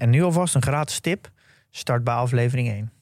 [0.00, 1.30] En nu alvast een gratis tip.
[1.70, 2.92] Start bij aflevering 1.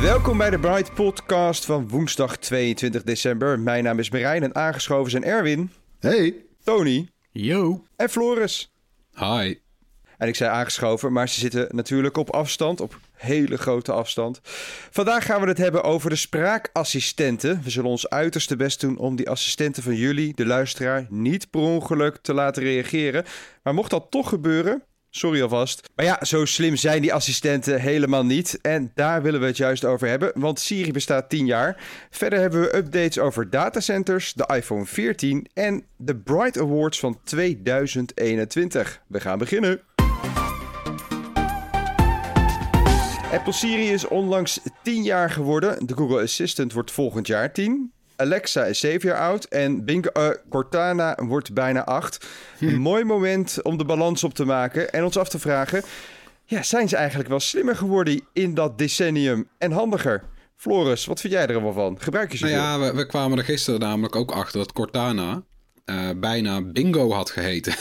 [0.00, 3.60] Welkom bij de Bright Podcast van woensdag 22 december.
[3.60, 5.70] Mijn naam is Marijn en aangeschoven zijn Erwin,
[6.00, 6.34] Hey.
[6.64, 7.84] Tony Yo.
[7.96, 8.72] en Floris.
[9.14, 9.58] Hi.
[10.18, 14.40] En ik zei aangeschoven, maar ze zitten natuurlijk op afstand, op hele grote afstand.
[14.90, 17.60] Vandaag gaan we het hebben over de spraakassistenten.
[17.62, 21.60] We zullen ons uiterste best doen om die assistenten van jullie, de luisteraar, niet per
[21.60, 23.24] ongeluk te laten reageren.
[23.62, 25.88] Maar mocht dat toch gebeuren, sorry alvast.
[25.94, 28.58] Maar ja, zo slim zijn die assistenten helemaal niet.
[28.60, 31.82] En daar willen we het juist over hebben, want Siri bestaat 10 jaar.
[32.10, 39.02] Verder hebben we updates over datacenters, de iPhone 14 en de Bright Awards van 2021.
[39.06, 39.80] We gaan beginnen.
[43.32, 45.86] Apple Siri is onlangs 10 jaar geworden.
[45.86, 47.92] De Google Assistant wordt volgend jaar 10.
[48.16, 52.26] Alexa is 7 jaar oud en Bing, eh, Cortana wordt bijna 8.
[52.60, 55.82] Een mooi moment om de balans op te maken en ons af te vragen...
[56.44, 60.22] Ja, zijn ze eigenlijk wel slimmer geworden in dat decennium en handiger?
[60.56, 61.96] Floris, wat vind jij er allemaal van?
[62.00, 65.42] Gebruik je ze Nou ja, we, we kwamen er gisteren namelijk ook achter dat Cortana
[65.84, 67.74] eh, bijna Bingo had geheten.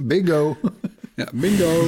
[0.00, 0.58] Bingo.
[1.16, 1.86] ja, Bingo.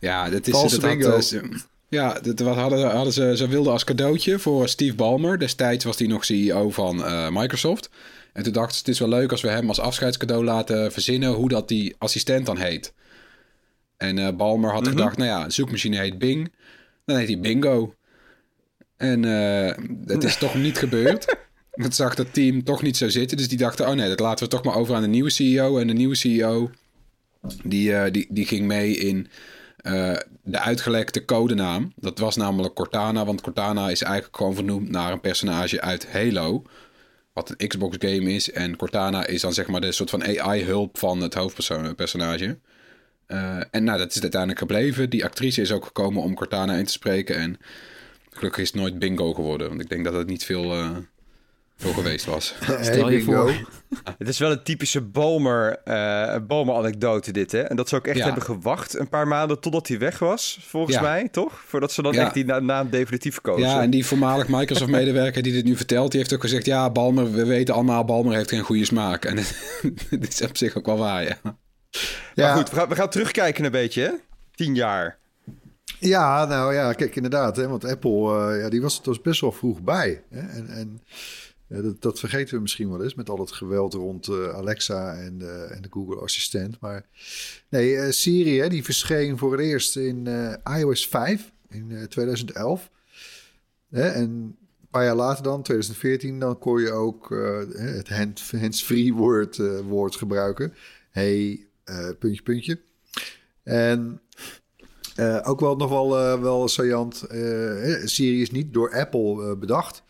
[0.00, 0.52] ja, dat is...
[0.70, 1.20] Dat bingo.
[1.20, 5.38] ze- ja, dat wat hadden, hadden ze, ze wilden als cadeautje voor Steve Ballmer.
[5.38, 7.90] Destijds was hij nog CEO van eh, Microsoft.
[8.32, 11.32] En toen dachten ze, het is wel leuk als we hem als afscheidscadeau laten verzinnen
[11.32, 12.92] hoe dat die assistent dan heet.
[13.96, 16.52] En eh Balmer had gedacht, nou ja, de zoekmachine heet Bing.
[17.04, 17.94] Dan heet hij Bingo.
[18.96, 21.26] En eh dat is toch niet gebeurd.
[21.72, 23.36] Dat zag dat team toch niet zo zitten.
[23.36, 25.78] Dus die dachten, oh nee, dat laten we toch maar over aan de nieuwe CEO.
[25.78, 26.70] En de nieuwe CEO,
[27.64, 29.28] die, die, die ging mee in
[29.82, 31.92] eh, de uitgelekte codenaam.
[31.96, 36.62] Dat was namelijk Cortana, want Cortana is eigenlijk gewoon vernoemd naar een personage uit Halo.
[37.32, 38.50] Wat een Xbox game is.
[38.50, 42.58] En Cortana is dan zeg maar de soort van AI-hulp van het hoofdpersonage.
[43.26, 45.10] Eh, en nou, dat is uiteindelijk gebleven.
[45.10, 47.36] Die actrice is ook gekomen om Cortana in te spreken.
[47.36, 47.58] En
[48.30, 49.68] gelukkig is het nooit bingo geworden.
[49.68, 50.96] Want ik denk dat het niet veel, eh,
[51.90, 52.54] geweest was.
[52.60, 53.50] Hey, bingo.
[54.18, 57.58] Het is wel een typische Balmer, eh Balmer anekdote dit, hè?
[57.60, 58.24] En dat ze ook echt Ja.
[58.24, 61.02] hebben gewacht een paar maanden totdat hij weg was, volgens Ja.
[61.02, 61.62] mij, toch?
[61.66, 62.24] Voordat ze dan Ja.
[62.24, 63.68] echt die na- naam definitief kozen.
[63.68, 67.32] Ja, en die voormalig Microsoft-medewerker die dit nu vertelt, die heeft ook gezegd: Ja, Balmer,
[67.32, 69.24] we weten allemaal, Balmer heeft geen goede smaak.
[69.24, 69.36] En
[70.10, 71.36] dit is op zich ook wel waar, ja.
[71.42, 71.54] Maar
[72.34, 74.10] Ja, goed, we gaan, we gaan terugkijken een beetje, hè?
[74.54, 75.18] Tien jaar.
[75.98, 77.56] ja, nou ja, kijk inderdaad.
[77.56, 80.22] Hè, want Apple, eh, ja, die was er dus best wel vroeg bij.
[80.30, 81.10] Hè, en en eh,
[81.80, 85.38] dat, dat vergeten we misschien wel eens met al het geweld rond eh, Alexa en,
[85.38, 86.80] de- en de Google Assistent.
[86.80, 87.06] Maar
[87.68, 92.02] nee, eh, Siri, hè, die verscheen voor het eerst in eh, iOS 5 in eh,
[92.02, 92.90] 2011.
[93.90, 94.56] Hè, en een
[94.90, 99.78] paar jaar later dan, 2014, dan kon je ook eh, het hand- hands-free woord, eh,
[99.80, 100.74] woord gebruiken.
[101.10, 102.80] Hey, eh, puntje, puntje.
[103.62, 104.20] En
[105.14, 107.22] eh, ook wel nog wel, eh, wel saillant.
[107.22, 110.02] eh, Siri is niet door Apple eh, bedacht.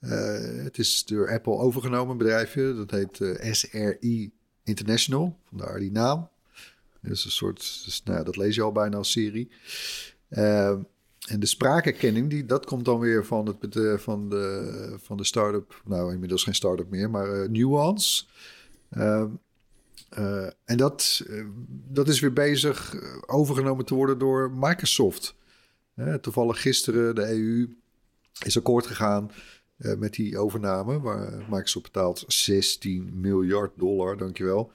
[0.00, 2.74] Eh, het is door Apple overgenomen, bedrijfje.
[2.74, 4.32] Dat heet eh, SRI
[4.64, 5.38] International.
[5.48, 6.28] Vandaar die naam.
[7.00, 9.50] Dus een soort, dus, nou, dat lees je al bijna als Siri.
[10.28, 10.68] Eh,
[11.28, 15.24] en de spraakherkenning, die, dat komt dan weer van, het, bed- van, de, van de
[15.24, 15.82] start-up.
[15.84, 18.24] Nou, inmiddels geen start-up meer, maar eh, Nuance.
[18.88, 19.24] Eh,
[20.08, 21.44] eh, en dat, eh,
[21.88, 25.34] dat is weer bezig eh, overgenomen te worden door Microsoft.
[25.94, 27.76] Eh, toevallig gisteren, de EU
[28.44, 29.30] is akkoord gegaan
[29.80, 31.00] eh, met die overname.
[31.00, 34.72] Waar Microsoft betaalt 16 miljard dollar, dankjewel.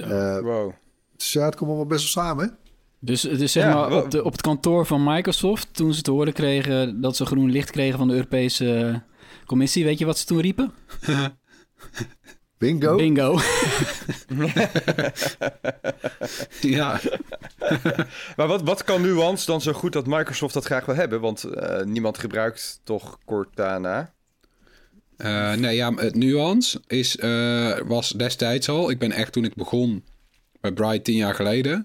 [0.00, 0.72] Eh Wow.
[1.16, 2.44] dus ja, het komt allemaal best wel samen.
[2.44, 2.50] hè?
[2.98, 6.10] Dus, dus zeg Ja, maar op, de, op het kantoor van Microsoft, toen ze te
[6.10, 9.02] horen kregen dat ze groen licht kregen van de Europese
[9.46, 10.72] Commissie, weet je wat ze toen riepen?
[12.58, 12.96] Bingo.
[12.96, 13.38] Bingo.
[16.60, 17.00] ja.
[18.36, 21.20] Maar wat, wat kan Nuance dan zo goed dat Microsoft dat graag wil hebben?
[21.20, 24.12] Want eh, niemand gebruikt toch Cortana?
[25.20, 28.90] Eh, nee, ja, het nuance is, eh, was destijds al.
[28.90, 30.04] Ik ben echt toen ik begon
[30.60, 31.84] bij Bright tien jaar geleden.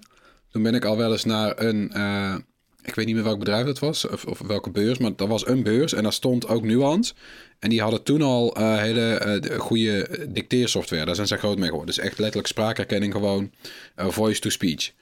[0.50, 2.34] Toen ben ik al wel eens naar een, eh,
[2.82, 5.46] ik weet niet meer welk bedrijf dat was of, of welke beurs, maar dat was
[5.46, 7.14] een beurs en daar stond ook Nuance.
[7.58, 11.04] En die hadden toen al hele goede dicteersoftware.
[11.04, 11.94] Daar zijn ze groot mee geworden.
[11.94, 13.50] Dus echt letterlijk spraakherkenning gewoon,
[13.96, 14.92] uh, voice to speech.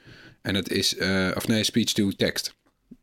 [0.43, 0.97] En het is,
[1.35, 2.55] of nee, speech to text.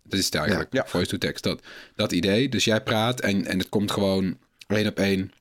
[0.04, 1.44] Dat is het eigenlijk, ja, voice to text.
[1.44, 1.62] Dat,
[1.96, 2.50] dat idee.
[2.50, 4.38] Dus jij praat en, en het komt gewoon
[4.74, 5.32] één op één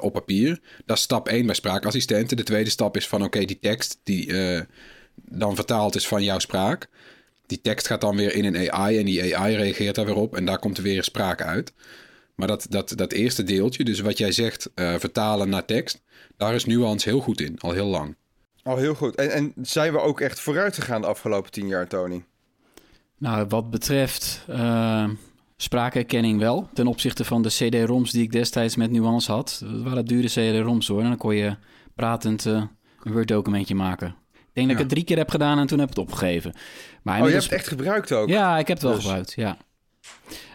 [0.00, 0.60] op papier.
[0.84, 2.36] Dat is stap 1 bij spraakassistenten.
[2.36, 4.32] De tweede stap is van oké, die tekst die
[5.14, 6.88] dan vertaald is van jouw spraak
[7.46, 10.36] die tekst gaat dan weer in een AI en die AI reageert daar weer op
[10.36, 11.72] en daar komt er weer spraak uit.
[12.34, 16.02] Maar dat, dat, dat eerste deeltje, dus wat jij zegt, uh, vertalen naar tekst,
[16.36, 18.16] daar is Nuance heel goed in, al heel lang.
[18.62, 19.14] Al heel goed.
[19.14, 22.24] En, en zijn we ook echt vooruit gegaan de afgelopen tien jaar, Tony?
[23.18, 25.08] Nou, wat betreft uh,
[25.56, 26.68] spraakherkenning wel.
[26.74, 29.62] Ten opzichte van de CD-ROMs die ik destijds met Nuance had.
[29.64, 31.00] Dat waren dure CD-ROMs hoor.
[31.02, 31.56] En dan kon je
[31.94, 32.62] pratend uh,
[33.02, 34.16] een Word-documentje maken
[34.56, 36.52] denk dat ik het drie keer heb gedaan en toen heb ik het opgegeven.
[37.02, 38.28] Maar oh, je hebt het echt gebruikt ook?
[38.28, 39.56] Ja, ik heb het wel dus- gebruikt, ja.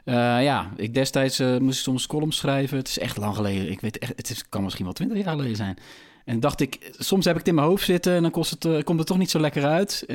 [0.05, 2.77] Uh, ja, ik destijds uh, moest ik soms columns schrijven.
[2.77, 3.71] Het is echt lang geleden.
[3.71, 5.77] Ik weet echt, het is, kan misschien wel twintig jaar geleden zijn.
[6.25, 8.83] En dacht ik, soms heb ik het in mijn hoofd zitten en dan kost het,
[8.83, 10.05] komt het toch niet zo lekker uit.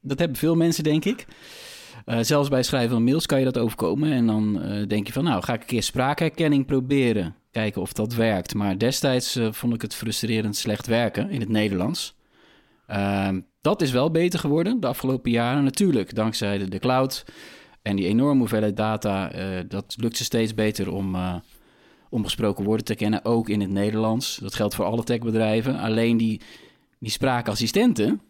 [0.00, 1.26] dat hebben veel mensen, denk ik.
[2.04, 4.12] Zelfs bij schrijven van mails kan je dat overkomen.
[4.12, 7.34] En dan denk je van, nou, ga ik een keer spraakherkenning proberen.
[7.50, 8.54] Kijken of dat werkt.
[8.54, 12.16] Maar destijds vond ik het frustrerend slecht werken in het Nederlands.
[12.86, 15.64] Ehm, dat is wel beter geworden de afgelopen jaren.
[15.64, 17.24] Natuurlijk, dankzij de, de cloud
[17.82, 19.30] en die enorme hoeveelheid data.
[19.68, 21.16] Dat lukt ze steeds beter om,
[22.10, 24.36] om gesproken woorden te kennen, ook in het Nederlands.
[24.36, 25.78] Dat geldt voor alle techbedrijven.
[25.78, 26.40] Alleen die,
[26.98, 28.20] die spraakassistenten.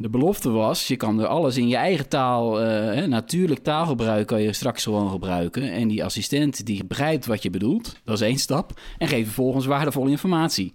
[0.00, 4.42] De belofte was, je kan er alles in je eigen taal, uh, natuurlijk taalgebruik kan
[4.42, 5.72] je straks gewoon gebruiken.
[5.72, 8.80] En die assistent die begrijpt wat je bedoelt, dat is één stap.
[8.98, 10.72] En geeft vervolgens waardevolle informatie.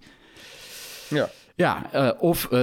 [1.08, 1.28] Ja.
[1.54, 2.62] Ja, uh, of uh,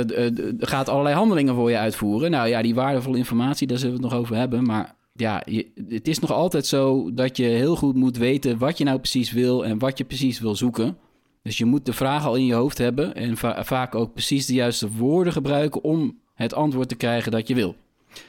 [0.59, 2.31] gaat allerlei handelingen voor je uitvoeren.
[2.31, 4.65] Nou ja, die waardevolle informatie, daar zullen we het nog over hebben.
[4.65, 8.77] Maar ja, je, het is nog altijd zo dat je heel goed moet weten wat
[8.77, 10.97] je nou precies wil en wat je precies wil zoeken.
[11.41, 14.45] Dus je moet de vraag al in je hoofd hebben en va vaak ook precies
[14.45, 17.75] de juiste woorden gebruiken om het antwoord te krijgen dat je wil.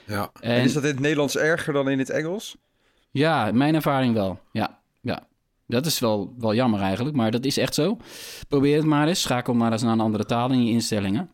[0.04, 0.30] Ja.
[0.40, 2.56] En, en is dat in het Nederlands erger dan in het Engels?
[3.10, 4.40] Ja, mijn ervaring wel.
[4.52, 5.26] Ja, ja.
[5.66, 7.98] Dat is wel, wel jammer eigenlijk, maar dat is echt zo.
[8.48, 9.22] Probeer het maar eens.
[9.22, 11.30] Schakel maar eens naar een andere taal in je instellingen.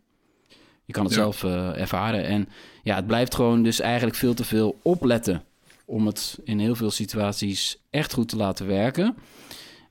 [0.84, 2.24] Je kan het zelf uh, ervaren.
[2.24, 2.48] En
[2.82, 5.44] ja, het blijft gewoon dus eigenlijk veel te veel opletten
[5.84, 9.16] om het in heel veel situaties echt goed te laten werken.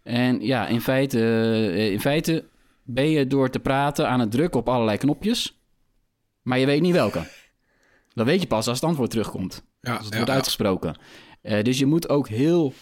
[0.03, 2.45] En ja, in feite, uh, in feite
[2.83, 5.58] ben je door te praten aan het drukken op allerlei knopjes,
[6.49, 7.27] maar je weet niet welke.
[8.13, 9.63] Dat weet je pas als het antwoord terugkomt.
[9.81, 10.97] Ja, als het wordt uitgesproken.
[11.41, 12.73] Uh, dus je moet ook heel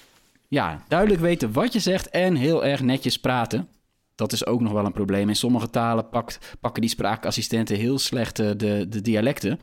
[0.47, 3.67] ja, duidelijk weten wat je zegt en heel erg netjes praten.
[4.15, 5.29] Dat is ook nog wel een probleem.
[5.29, 9.59] In sommige talen pakt, pakken die spraakassistenten heel slecht eh, de, de dialecten.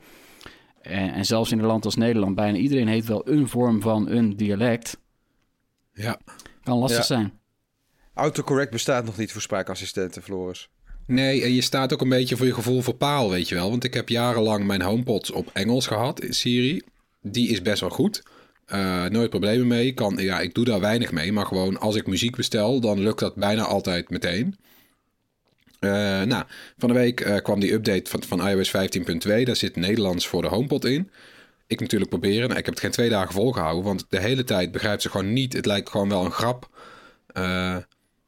[0.80, 4.08] En, en, zelfs in een land als Nederland, bijna iedereen heeft wel een vorm van
[4.08, 4.98] een dialect.
[5.92, 6.18] Ja.
[6.62, 7.32] Kan lastig zijn.
[8.14, 10.68] Autocorrect bestaat nog niet voor spraakassistenten, Floris.
[11.06, 13.70] Nee, en je staat ook een beetje voor je gevoel voor paal, weet je wel.
[13.70, 16.82] Want ik heb jarenlang mijn HomePods op Engels gehad Siri.
[17.22, 18.22] Die is best wel goed.
[18.72, 19.92] Uh, nooit problemen mee.
[19.92, 21.32] Kan, ja, ik doe daar weinig mee.
[21.32, 24.56] Maar gewoon als ik muziek bestel, dan lukt dat bijna altijd meteen.
[25.80, 25.90] Uh,
[26.22, 26.44] nou,
[26.78, 29.42] van de week uh, kwam die update van, van iOS 15.2.
[29.42, 31.10] Daar zit Nederlands voor de HomePod in.
[31.66, 32.48] Ik natuurlijk proberen.
[32.48, 33.84] Nou, ik heb het geen twee dagen volgehouden.
[33.84, 35.52] Want de hele tijd begrijpt ze gewoon niet.
[35.52, 36.68] Het lijkt gewoon wel een grap.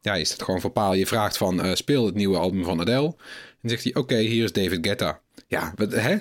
[0.06, 0.94] Ja, is het gewoon voor paal.
[0.94, 3.14] Je vraagt van speel het nieuwe album van Adele.
[3.62, 5.20] En zegt hij oké, hier is David Guetta.
[5.46, 6.16] Ja, wat, hè?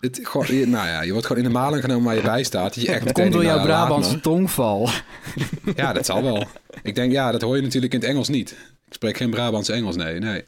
[0.00, 2.74] Het, gewoon, nou ja, je wordt gewoon in de maling genomen waar je bij staat.
[2.74, 4.88] Je echt komt door jouw Brabantse tongval.
[5.76, 6.46] Ja, dat zal wel.
[6.82, 8.50] Ik denk, ja, dat hoor je natuurlijk in het Engels niet.
[8.86, 10.44] Ik spreek geen Brabants Engels, nee, nee.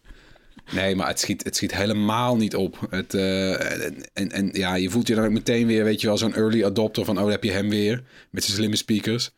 [0.73, 2.87] Nee, maar het schiet, het schiet helemaal niet op.
[2.91, 6.19] Het, uh, en, en ja, je voelt je dan ook meteen weer, weet je wel,
[6.19, 9.31] zo'n early adopter van, oh, heb je hem weer met zijn slimme speakers.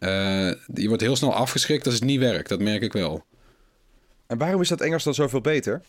[0.00, 3.24] Uh, je wordt heel snel afgeschrikt als het niet werkt, dat merk ik wel.
[4.26, 5.82] En waarom is dat Engels dan zoveel beter?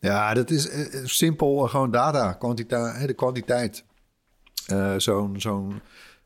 [0.00, 3.84] Ja, dat is uh, simpel gewoon data, kwantiteit, de kwantiteit.
[4.72, 5.80] Uh, zo'n zo'n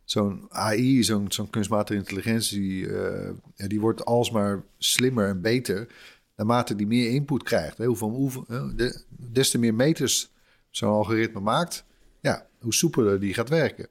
[0.04, 5.88] zo'n AI, zo'n zo'n kunstmatige intelligentie, uh, ja, die wordt alsmaar slimmer en beter
[6.36, 7.78] naarmate die meer input krijgt.
[7.78, 7.84] Hè.
[7.84, 8.44] Hoeveel, hoeveel,
[8.76, 10.32] de, des te meer meters
[10.70, 11.84] zo'n algoritme maakt,
[12.20, 13.88] ja, hoe soepeler die gaat werken.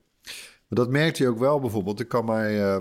[0.68, 2.00] Maar dat merkt je ook wel bijvoorbeeld.
[2.00, 2.78] Ik kan mij uh,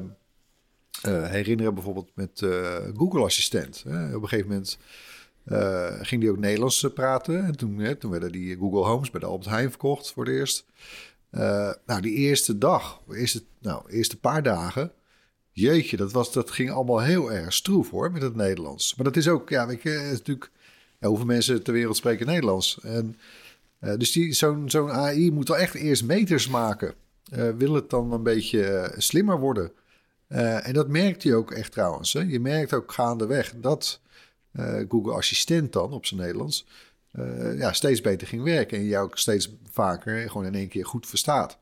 [1.09, 3.85] herinneren bijvoorbeeld met uh, Google Assistent.
[3.89, 4.15] Hè.
[4.17, 4.79] Op een gegeven moment
[5.47, 7.45] uh, ging die ook Nederlands praten.
[7.45, 10.35] En toen, hè, toen werden die Google Homes bij de Albert Heijn verkocht voor het
[10.35, 10.65] eerst.
[11.87, 14.93] nou, die eerste dag, eerste, nou, eerste paar dagen...
[15.53, 18.95] Jeetje, dat, was, dat ging allemaal heel erg stroef hoor, met het Nederlands.
[18.95, 20.51] Maar dat is ook, ja, weet natuurlijk...
[20.99, 22.79] Ja, hoeveel mensen ter wereld spreken Nederlands?
[22.83, 23.17] En,
[23.81, 26.95] dus zo'n zo'n AI moet wel echt eerst meters maken
[27.57, 29.73] wil het dan een beetje slimmer worden.
[30.39, 32.13] En dat merkt hij ook echt trouwens.
[32.13, 32.21] Hè?
[32.21, 34.01] Je merkt ook gaandeweg dat
[34.89, 36.67] Google Assistent dan op zijn Nederlands
[37.57, 38.79] ja, steeds beter ging werken.
[38.79, 41.59] En je ook steeds vaker gewoon in één keer goed verstaat.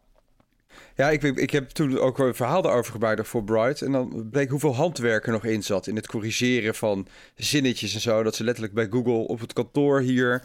[0.97, 3.83] Ja, ik, ik heb toen ook een verhaal daarover gemaakt voor Bright.
[3.83, 5.87] En dan bleek hoeveel handwerk er nog in zat.
[5.87, 8.23] In het corrigeren van zinnetjes en zo.
[8.23, 10.45] Dat ze letterlijk bij Google op het kantoor hier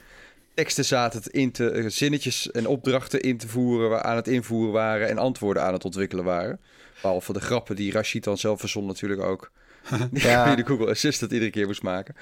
[0.54, 5.10] teksten zaten in te, eh, zinnetjes en opdrachten in te voeren, aan het invoeren waren
[5.10, 6.60] en antwoorden aan het ontwikkelen waren.
[7.02, 9.52] Behalve de grappen die Rashid dan zelf verzon natuurlijk ook.
[10.12, 10.46] ja.
[10.46, 12.16] Die de Google Assistant iedere keer moest maken.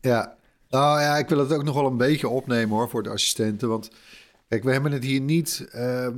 [0.00, 0.36] Ja,
[0.68, 3.68] nou ja, ik wil het ook nog wel een beetje opnemen hoor voor de assistenten.
[3.68, 3.90] Want
[4.48, 5.68] kijk, we hebben het hier niet.
[5.74, 6.08] Uh,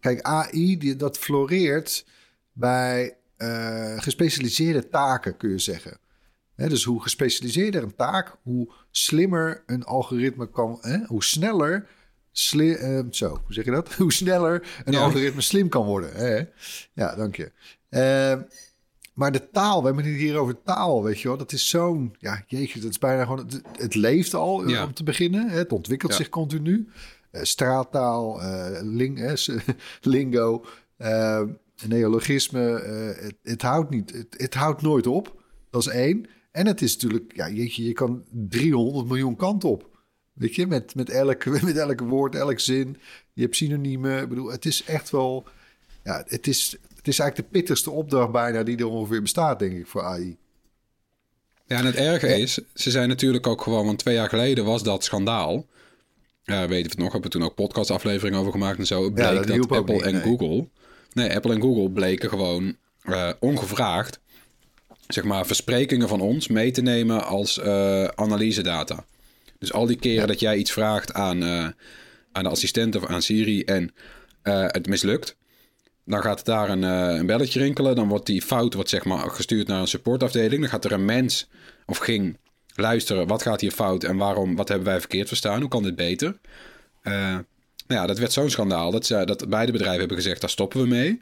[0.00, 2.06] kijk, AI, die, dat floreert
[2.52, 5.98] bij uh, gespecialiseerde taken, kun je zeggen
[6.66, 11.86] dus hoe gespecialiseerder een taak, hoe slimmer een algoritme kan, hoe sneller,
[12.52, 13.94] uh, zo, hoe zeg je dat?
[13.94, 16.12] Hoe sneller een algoritme slim kan worden.
[16.12, 16.42] Hè?
[16.92, 17.52] Ja, dank je.
[17.90, 18.42] Uh,
[19.14, 21.36] maar de taal, we hebben het hier over taal, weet je wel.
[21.36, 24.94] Dat is zo'n, ja, jeetje, dat is bijna gewoon, het, het leeft al eh, om
[24.94, 25.48] te beginnen.
[25.48, 26.88] Het ontwikkelt zich continu.
[27.32, 28.40] Uh, straattaal,
[28.82, 29.38] ling,
[30.00, 30.64] lingo,
[31.86, 32.60] neologisme,
[33.20, 35.42] het, het, houdt niet, het, het houdt nooit op.
[35.70, 36.26] Dat is één.
[36.50, 39.87] En het is natuurlijk, ja, jeetje, je kan 300 miljoen kanten op.
[40.38, 42.96] Weet je, met, met, elk, met elk woord, elk zin.
[43.32, 44.22] Je hebt synoniemen.
[44.22, 45.46] Ik bedoel, het is echt wel.
[46.04, 49.72] Ja, het is, het is eigenlijk de pittigste opdracht bijna die er ongeveer bestaat, denk
[49.72, 50.36] ik, voor AI.
[51.66, 54.82] Ja, en het erge is, ze zijn natuurlijk ook gewoon, want twee jaar geleden was
[54.82, 55.66] dat schandaal.
[56.44, 59.04] Uh, weet je het nog, hebben we toen ook podcastafleveringen over gemaakt en zo.
[59.04, 60.68] Het bleek dat, Apple en Google.
[61.12, 64.20] Nee, Apple en Google bleken gewoon uh, ongevraagd
[65.08, 69.04] zeg maar, versprekingen van ons mee te nemen als uh, analyse data.
[69.58, 71.68] Dus al die keren dat jij iets vraagt aan, uh,
[72.32, 73.94] aan de assistent of aan Siri en
[74.42, 75.36] uh, het mislukt,
[76.04, 77.96] dan gaat daar een, een, belletje rinkelen.
[77.96, 80.60] Dan wordt die fout wordt, zeg maar, gestuurd naar een supportafdeling.
[80.60, 81.48] Dan gaat er een mens
[81.86, 82.38] of ging
[82.74, 83.26] luisteren.
[83.26, 84.56] Wat gaat hier fout en waarom?
[84.56, 85.60] Wat hebben wij verkeerd verstaan?
[85.60, 86.38] Hoe kan dit beter?
[87.88, 90.80] nou ja, dat werd zo'n schandaal dat, ze, dat beide bedrijven hebben gezegd: daar stoppen
[90.80, 91.18] we mee.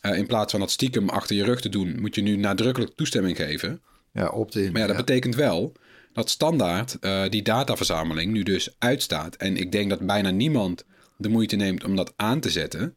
[0.00, 2.94] Eh, in plaats van dat stiekem achter je rug te doen, moet je nu nadrukkelijk
[2.94, 3.82] toestemming geven.
[4.12, 4.72] Ja, opt-in.
[4.72, 5.72] Maar ja, dat betekent wel
[6.16, 9.36] dat standaard uh, die dataverzameling nu dus uitstaat.
[9.36, 10.84] En ik denk dat bijna niemand
[11.16, 12.94] de moeite neemt om dat aan te zetten.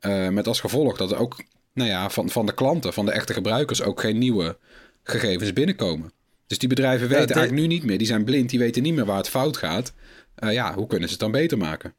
[0.00, 3.12] Uh, met als gevolg dat er ook nou ja, van, van de klanten, van de
[3.12, 4.58] echte gebruikers, ook geen nieuwe
[5.02, 6.12] gegevens binnenkomen.
[6.46, 7.98] Dus die bedrijven weten eigenlijk nu niet meer.
[7.98, 9.92] Die zijn blind, die weten niet meer waar het fout gaat.
[10.38, 11.94] Uh, ja, hoe kunnen ze het dan beter maken?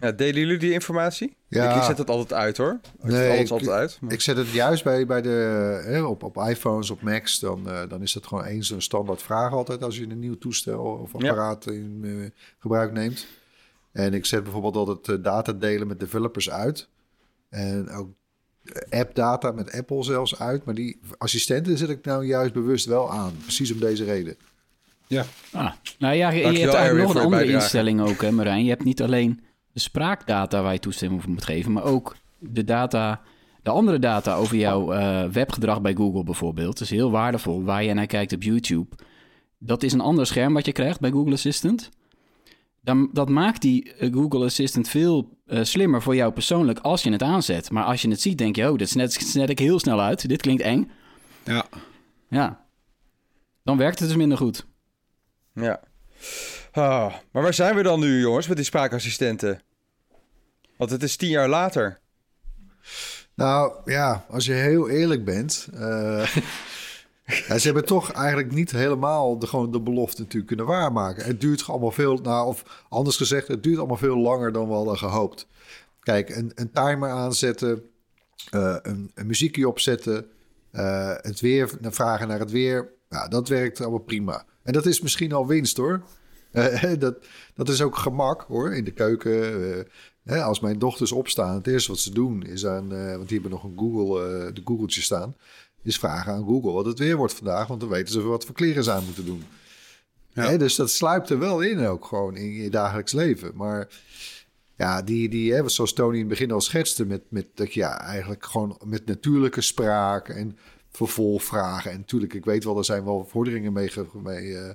[0.00, 1.36] Ja, delen jullie die informatie?
[1.48, 1.76] Ja.
[1.76, 2.80] Ik, zet het altijd uit hoor.
[2.98, 3.98] Ik nee, alles ik, altijd uit.
[4.08, 5.28] Ik zet het juist bij, bij de,
[5.84, 7.40] hè, op, op iPhones, op Macs.
[7.40, 10.38] Dan, uh, dan is dat gewoon eens een standaard vraag altijd als je een nieuw
[10.38, 12.26] toestel of apparaat in uh,
[12.58, 13.26] gebruik neemt.
[13.92, 16.88] En ik zet bijvoorbeeld altijd uh, data delen met developers uit.
[17.48, 18.10] En ook
[18.90, 20.64] app data met Apple zelfs uit.
[20.64, 23.36] Maar die assistenten zet ik nou juist bewust wel aan.
[23.42, 24.36] Precies om deze reden.
[25.06, 25.24] Ja.
[25.52, 28.64] Ah, nou ja, je, je hebt eigenlijk nog een andere instelling ook, hè Marijn.
[28.64, 29.40] Je hebt niet alleen
[29.72, 33.20] de spraakdata waar je toestemming voor moet geven, maar ook de data,
[33.62, 36.78] de andere data over jouw uh, webgedrag bij Google bijvoorbeeld.
[36.78, 37.62] Dat is heel waardevol.
[37.62, 38.96] Waar je naar kijkt op YouTube.
[39.58, 41.90] Dat is een ander scherm wat je krijgt bij Google Assistant.
[42.80, 47.12] Dan, dat maakt die eh, Google Assistant veel uh, slimmer voor jou persoonlijk als je
[47.12, 47.70] het aanzet.
[47.70, 50.28] Maar als je het ziet, denk je, oh, dit net ik heel snel uit.
[50.28, 50.90] Dit klinkt eng.
[51.44, 51.66] Ja.
[52.28, 52.64] Ja.
[53.62, 54.66] Dan werkt het dus minder goed.
[55.54, 55.80] Ja.
[56.78, 59.62] Ah, maar waar zijn we dan nu, jongens, met die spraakassistenten?
[60.76, 62.00] Want het is tien jaar later.
[63.34, 65.68] Nou ja, als je heel eerlijk bent.
[65.74, 65.80] Uh,
[67.48, 71.24] ja, ze hebben toch eigenlijk niet helemaal de, gewoon de belofte natuurlijk kunnen waarmaken.
[71.24, 74.74] Het duurt allemaal veel, nou, of anders gezegd, het duurt allemaal veel langer dan we
[74.74, 75.46] hadden gehoopt.
[76.00, 77.82] Kijk, een, een timer aanzetten,
[78.54, 80.26] uh, een, een, muziekje opzetten,
[80.72, 82.88] uh, het weer, vragen naar het weer.
[83.08, 84.44] Ja, dat werkt allemaal prima.
[84.62, 86.02] En dat is misschien al winst hoor.
[86.98, 87.16] dat,
[87.54, 89.86] dat is ook gemak hoor, in de keuken
[90.26, 93.50] als mijn dochters opstaan, het eerste wat ze doen is aan, uh, want die hebben
[93.50, 95.36] nog een Google, de Googeltje staan,
[95.82, 98.54] is vragen aan Google wat het weer wordt vandaag, want dan weten ze wat voor
[98.54, 99.44] kleren ze aan moeten doen.
[100.32, 100.56] Ja.
[100.56, 103.50] dus dat sluipt er wel in ook gewoon in je dagelijks leven.
[103.54, 103.88] Maar
[104.76, 107.80] ja, die, die hè, zoals Tony in het begin al schetste, met, met dat je
[107.80, 110.58] ja, eigenlijk gewoon met natuurlijke spraak en
[110.90, 111.90] vervolgvragen.
[111.90, 114.70] En natuurlijk, ik weet wel, er zijn wel vorderingen mee, mee, uh,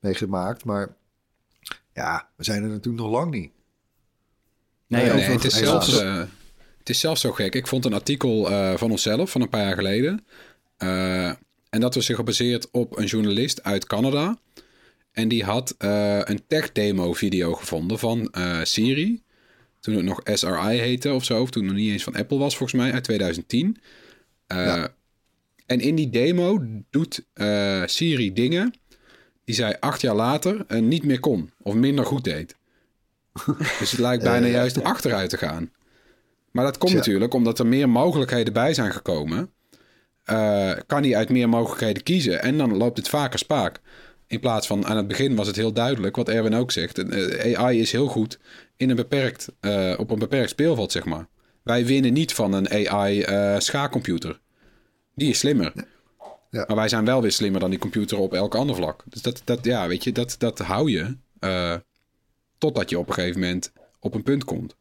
[0.00, 0.96] mee gemaakt, maar
[1.96, 3.50] ja, we zijn er natuurlijk nog lang niet.
[4.86, 6.18] Nee, nee, het, is zelfs, uh,
[6.78, 7.54] het is zelfs zo gek.
[7.54, 10.26] Ik vond een artikel uh, van onszelf van een paar jaar geleden.
[10.78, 11.26] Uh,
[11.68, 14.38] en dat was zich gebaseerd op een journalist uit Canada.
[15.12, 19.22] En die had een tech demo video gevonden van Siri.
[19.80, 22.38] toen het nog SRI heette of zo, of toen het nog niet eens van Apple
[22.38, 23.76] was volgens mij, uit 2010.
[24.48, 24.94] Uh, Ja.
[25.66, 28.74] En in die demo doet eh, Siri dingen
[29.46, 32.56] die zij acht jaar later eh, niet meer kon of minder goed deed.
[33.78, 35.70] dus het lijkt bijna Eh, juist achteruit te gaan.
[36.50, 39.50] Maar dat komt natuurlijk omdat er meer mogelijkheden bij zijn gekomen.
[40.24, 43.80] Eh, kan hij uit meer mogelijkheden kiezen en dan loopt het vaker spaak.
[44.26, 46.98] In plaats van aan het begin was het heel duidelijk, wat Erwin ook zegt.
[46.98, 48.38] eh, AI is heel goed
[48.76, 51.28] in een beperkt, eh, op een beperkt speelveld, zeg maar.
[51.62, 54.40] Wij winnen niet van een AI-schaakcomputer.
[55.14, 55.72] Die is slimmer.
[56.56, 56.64] Ja.
[56.66, 59.02] Maar wij zijn wel weer slimmer dan die computer op elk ander vlak.
[59.06, 61.16] Dus dat, dat ja, weet je, dat, dat hou je.
[61.38, 61.74] eh,
[62.58, 64.76] totdat je op een gegeven moment op een punt komt.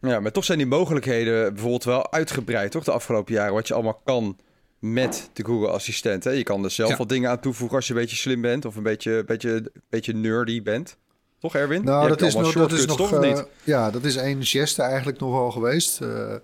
[0.00, 2.84] Ja, maar toch zijn die mogelijkheden bijvoorbeeld wel uitgebreid, toch?
[2.84, 4.36] De afgelopen jaren, wat je allemaal kan
[4.78, 6.24] met de Google Assistent.
[6.24, 6.30] Hè?
[6.30, 6.96] Je kan er zelf Ja.
[6.96, 10.12] wat dingen aan toevoegen als je een beetje slim bent of een beetje, beetje, beetje
[10.14, 10.96] nerdy bent.
[11.38, 11.84] Toch, Erwin?
[11.84, 12.96] Nou, dat is, nog, dat is nog.
[12.96, 13.46] toch, of eh, niet?
[13.64, 16.00] ja, dat is één geste eigenlijk nog wel geweest.
[16.00, 16.34] Eh,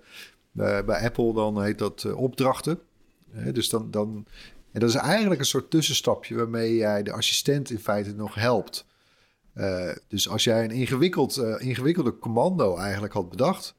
[0.51, 2.79] bij, bij Apple dan heet dat eh, opdrachten.
[3.53, 4.25] Dus dan, dan.
[4.71, 8.85] En dat is eigenlijk een soort tussenstapje waarmee jij de assistent in feite nog helpt.
[9.53, 13.75] Eh, dus als jij een ingewikkeld, eh, ingewikkelde commando eigenlijk had bedacht.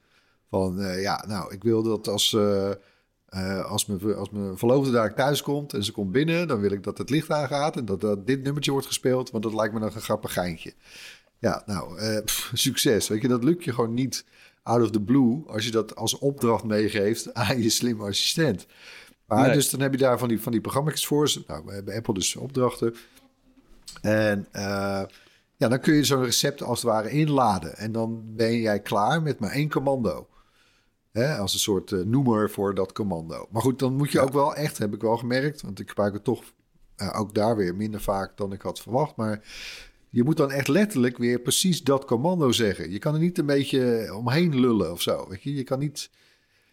[0.49, 2.37] Van eh, ja, nou, ik wil dat als.
[3.65, 6.83] als, mijn, als mijn verloofde daar thuis komt en ze komt binnen, dan wil ik
[6.83, 9.79] dat het licht aangaat en dat, dat dit nummertje wordt gespeeld, want dat lijkt me
[9.79, 10.73] nog een grappig geintje.
[11.39, 11.99] Ja, nou,
[12.53, 13.07] succes.
[13.07, 14.25] Weet je, dat lukt je gewoon niet
[14.63, 18.65] out of the blue als je dat als opdracht meegeeft aan je slimme assistent.
[19.25, 19.53] Maar Nee.
[19.53, 21.33] dus dan heb je daar van die, van die programma's voor.
[21.47, 22.95] Nou, we hebben Apple dus opdrachten.
[24.01, 25.03] En eh,
[25.55, 27.77] ja, dan kun je zo'n recept als het ware inladen.
[27.77, 30.27] En dan ben jij klaar met maar één commando.
[31.11, 33.47] Hè, als een soort eh, noemer voor dat commando.
[33.51, 35.61] Maar goed, dan moet je ook wel echt, heb ik wel gemerkt.
[35.61, 36.43] Want ik gebruik het toch
[36.95, 39.15] eh, ook daar weer minder vaak dan ik had verwacht.
[39.15, 39.41] Maar
[40.09, 42.91] je moet dan echt letterlijk weer precies dat commando zeggen.
[42.91, 45.27] Je kan er niet een beetje omheen lullen of zo.
[45.29, 46.09] Weet je, je kan niet.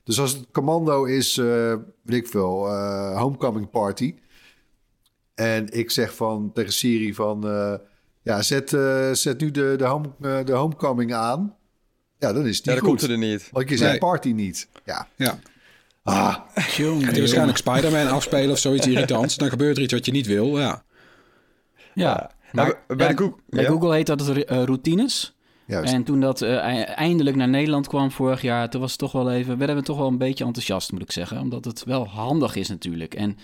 [0.04, 4.14] Dus als het commando is, eh weet ik veel, eh, homecoming party.
[5.34, 7.74] En ik zeg van tegen Siri van, eh,
[8.22, 10.08] ja, zet, eh, zet nu de, de, home,
[10.44, 11.54] de homecoming aan.
[12.18, 12.98] Ja, dan is het Ja, niet dan goed.
[13.00, 13.48] komt er niet.
[13.52, 13.98] Want je zei Nee.
[13.98, 14.68] party niet.
[14.84, 15.08] Ja.
[15.16, 15.38] Ja.
[16.02, 16.36] Ah,
[16.76, 19.36] Jongen, Gaat waarschijnlijk Spider-Man afspelen of zoiets irritants.
[19.36, 20.58] Dan gebeurt er iets wat je niet wil.
[20.58, 20.82] Ja.
[21.94, 22.30] Ja.
[22.52, 23.68] Maar bij bij, de Google- bij ja?
[23.68, 25.36] Google heet dat het routines.
[25.72, 25.92] Juist.
[25.92, 29.30] En toen dat eh, eindelijk naar Nederland kwam vorig jaar, toen was het toch wel
[29.30, 31.40] even, werden we toch wel een beetje enthousiast, moet ik zeggen.
[31.40, 33.14] Omdat het wel handig is natuurlijk.
[33.14, 33.36] En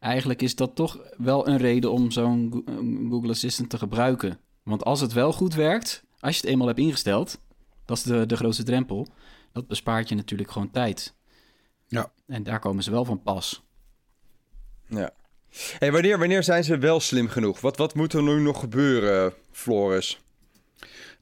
[0.00, 2.64] eigenlijk is dat toch wel een reden om zo'n Go-
[3.10, 4.38] Google Assistant te gebruiken.
[4.62, 7.40] Want als het wel goed werkt, als je het eenmaal hebt ingesteld,
[7.84, 9.06] dat is de, de grootste drempel,
[9.52, 11.14] dat bespaart je natuurlijk gewoon tijd.
[11.88, 12.12] Ja.
[12.26, 13.62] En daar komen ze wel van pas.
[14.88, 15.10] Ja.
[15.78, 17.60] Hey, wanneer, wanneer zijn ze wel slim genoeg?
[17.60, 20.20] Wat, wat moet er nu nog gebeuren, Floris?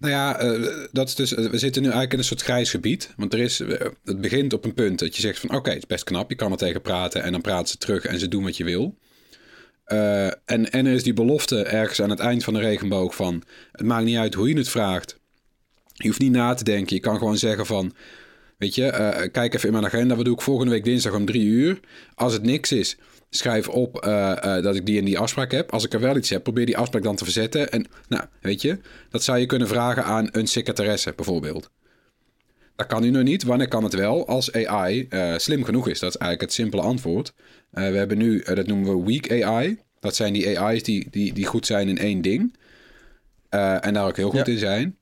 [0.03, 2.71] Nou ja, eh, dat is dus, eh, we zitten nu eigenlijk in een soort grijs
[2.71, 3.15] gebied.
[3.17, 5.57] Want er is, eh, het begint op een punt dat je zegt van...
[5.57, 7.23] oké, het is best knap, je kan er tegen praten...
[7.23, 8.99] en dan praten ze terug en ze doen wat je wil.
[9.85, 13.43] En, en er is die belofte ergens aan het eind van de regenboog van...
[13.73, 15.19] het maakt niet uit hoe je het vraagt.
[15.93, 16.97] Je hoeft niet na te denken.
[16.97, 17.95] Je kan gewoon zeggen van...
[18.59, 20.17] weet je, kijk even in mijn agenda...
[20.17, 21.81] wat doe ik volgende week dinsdag om drie uur?
[22.15, 22.97] Als het niks is,
[23.35, 25.73] schrijf op eh, eh, dat ik die en die afspraak heb.
[25.73, 27.71] Als ik er wel iets heb, probeer die afspraak dan te verzetten.
[27.71, 28.79] En nou, weet je,
[29.11, 31.71] dat zou je kunnen vragen aan een secretaresse bijvoorbeeld.
[32.77, 33.43] Dat kan nu nog niet.
[33.43, 34.27] Wanneer kan het wel?
[34.27, 35.99] Als AI eh, slim genoeg is.
[35.99, 37.33] Dat is eigenlijk het simpele antwoord.
[37.71, 39.79] We hebben nu, dat noemen we weak AI.
[40.01, 42.57] Dat zijn die AI's die, die, die goed zijn in één ding.
[43.49, 44.53] En daar ook heel goed Ja.
[44.53, 44.97] in zijn.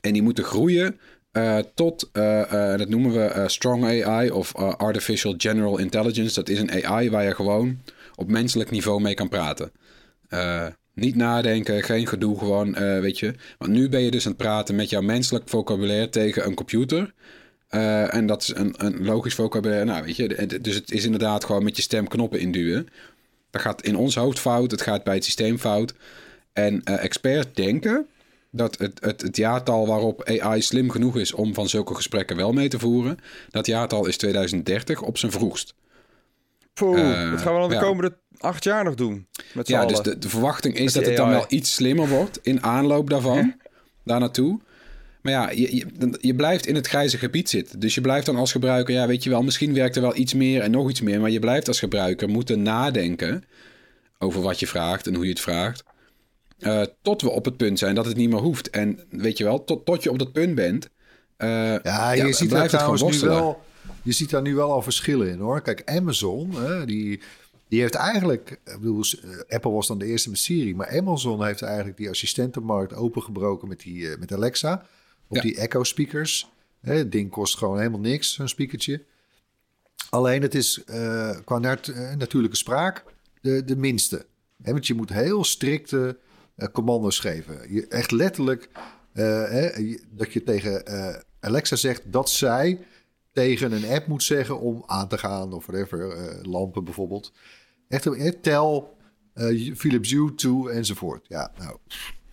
[0.00, 0.98] En die moeten groeien
[1.34, 6.34] eh, tot, eh, dat noemen we strong AI of artificial general intelligence.
[6.34, 7.78] Dat is een AI waar je gewoon
[8.14, 9.72] op menselijk niveau mee kan praten.
[10.94, 13.34] Niet nadenken, geen gedoe, gewoon, weet je.
[13.58, 17.14] Want nu ben je dus aan het praten met jouw menselijk vocabulaire tegen een computer.
[17.68, 19.84] En dat is een, een logisch vocabulaire.
[19.84, 22.88] Nou, weet je, dus het is inderdaad gewoon met je stem knoppen induwen.
[23.50, 25.94] Dat gaat in ons hoofd fout, het gaat bij het systeem fout.
[26.52, 28.06] En experts denken
[28.56, 32.52] dat het, het, het jaartal waarop AI slim genoeg is om van zulke gesprekken wel
[32.52, 33.18] mee te voeren,
[33.50, 35.74] dat jaartal is 2030 op zijn vroegst.
[36.74, 37.80] Poeh, Eh, dat gaan we dan de ja.
[37.80, 39.26] komende acht jaar nog doen.
[39.54, 39.88] Met Ja, allen.
[39.88, 43.54] dus de, de verwachting is dat het dan wel iets slimmer wordt in aanloop daarvan,
[44.04, 44.60] daar naartoe.
[45.20, 47.80] Maar ja, je, je, je blijft in het grijze gebied zitten.
[47.80, 50.34] Dus je blijft dan als gebruiker, ja, weet je wel, misschien werkt er wel iets
[50.34, 51.20] meer en nog iets meer.
[51.20, 53.44] Maar je blijft als gebruiker moeten nadenken
[54.18, 55.84] over wat je vraagt en hoe je het vraagt.
[56.64, 58.70] Eh, tot we op het punt zijn dat het niet meer hoeft.
[58.70, 60.88] En weet je wel, tot, tot je op dat punt bent.
[61.36, 61.48] eh,
[61.82, 63.62] Ja, je dan ziet daar trouwens nu wel.
[64.02, 65.60] Je ziet daar nu wel al verschillen in hoor.
[65.60, 67.20] Kijk, Amazon, hè, die,
[67.68, 68.50] die heeft eigenlijk.
[68.50, 72.08] Ik bedoel, eh, Apple was dan de eerste met Siri, maar Amazon heeft eigenlijk die
[72.10, 74.86] assistentenmarkt opengebroken met, die, met Alexa.
[75.28, 75.42] op Ja.
[75.42, 76.48] die Echo speakers.
[76.80, 79.02] Hè, het ding kost gewoon helemaal niks, zo'n speakertje.
[80.10, 80.82] Alleen het is
[81.44, 83.04] qua nat- natuurlijke spraak
[83.40, 84.26] de, de minste.
[84.62, 86.16] Hè, want je moet heel strikte
[86.72, 87.74] commando's geven.
[87.74, 88.68] Je, echt letterlijk
[89.12, 92.86] eh, hè, dat je tegen eh, Alexa zegt dat zij
[93.32, 96.10] tegen een app moet zeggen om aan te gaan of whatever.
[96.10, 97.32] eh, lampen bijvoorbeeld.
[97.88, 98.96] Echt eh, tel
[99.34, 101.26] eh, Philips Hue toe enzovoort.
[101.28, 101.76] Ja, nou,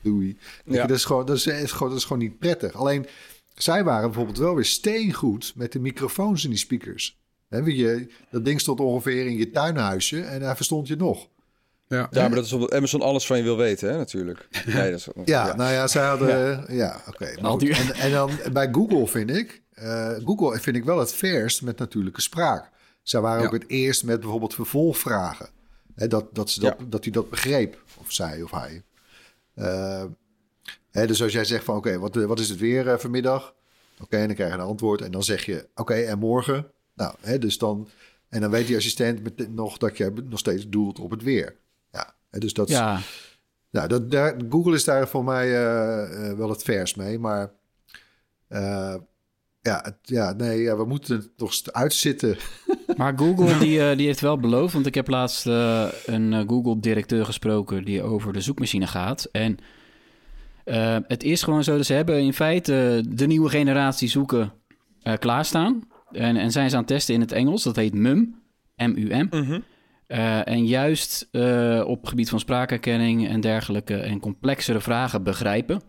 [0.01, 0.37] doei.
[0.65, 0.87] Ja.
[0.87, 2.73] Dat, is gewoon, dat, is, is gewoon, dat is gewoon niet prettig.
[2.73, 3.05] Alleen,
[3.55, 7.19] zij waren bijvoorbeeld wel weer steengoed met de microfoons in die speakers.
[7.49, 11.27] Hè, weet je, dat ding stond ongeveer in je tuinhuisje en daar verstond je nog.
[11.91, 12.07] Ja.
[12.11, 14.47] Ja, maar dat is omdat Amazon alles van je wil weten, hè, natuurlijk.
[14.65, 16.65] Nee, dat is, Ja, nou ja, zij hadden...
[16.75, 17.25] Ja, oké.
[17.25, 19.61] En, en dan bij Google vind ik...
[19.73, 22.69] eh, Google vind ik wel het verst met natuurlijke spraak.
[23.03, 23.45] Zij waren Ja.
[23.47, 25.49] ook het eerst met bijvoorbeeld vervolgvragen.
[25.95, 26.85] Hè, dat, dat, ze dat, Ja.
[26.89, 27.83] dat hij dat begreep.
[27.99, 28.83] Of zij of hij.
[29.53, 30.03] Eh,
[30.91, 31.75] hè, dus als jij zegt van...
[31.75, 33.53] Oké, wat, wat is het weer eh, vanmiddag?
[34.01, 35.01] Oké, en dan krijg je een antwoord.
[35.01, 35.67] En dan zeg je...
[35.75, 36.71] Oké, en morgen?
[36.95, 37.89] Nou, hè, dus dan...
[38.29, 41.55] En dan weet die assistent met, nog dat je nog steeds doelt op het weer.
[42.39, 42.69] Dus dat.
[42.69, 42.99] Ja,
[43.71, 47.19] Nou, dat, daar, Google is daar voor mij eh, eh, wel het vers mee.
[47.19, 47.51] Maar
[48.47, 48.95] eh,
[49.61, 52.37] ja, het- ja, nee, ja, we moeten het nog uitzitten.
[52.97, 58.01] maar Google die, die heeft wel beloofd, want ik heb laatst een Google-directeur gesproken die
[58.03, 59.23] over de zoekmachine gaat.
[59.31, 59.57] En
[61.07, 64.53] het is gewoon zo dat ze hebben in feite de nieuwe generatie zoeken
[65.01, 65.81] eh, klaarstaan.
[66.11, 68.35] En, en zijn ze aan het testen in het Engels, dat heet MUM,
[68.75, 69.27] M-U-M.
[70.11, 75.81] Eh, en juist eh, op gebied van spraakherkenning en dergelijke en complexere vragen begrijpen.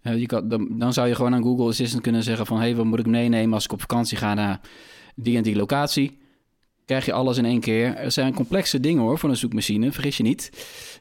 [0.00, 2.56] Eh, je kan, dan, dan zou je gewoon aan Google Assistant kunnen zeggen van...
[2.56, 4.60] hé, hey, wat moet ik meenemen als ik op vakantie ga naar
[5.14, 6.18] die en die locatie?
[6.84, 7.94] Krijg je alles in één keer.
[7.94, 10.50] Er zijn complexe dingen hoor, voor een zoekmachine, vergis je niet.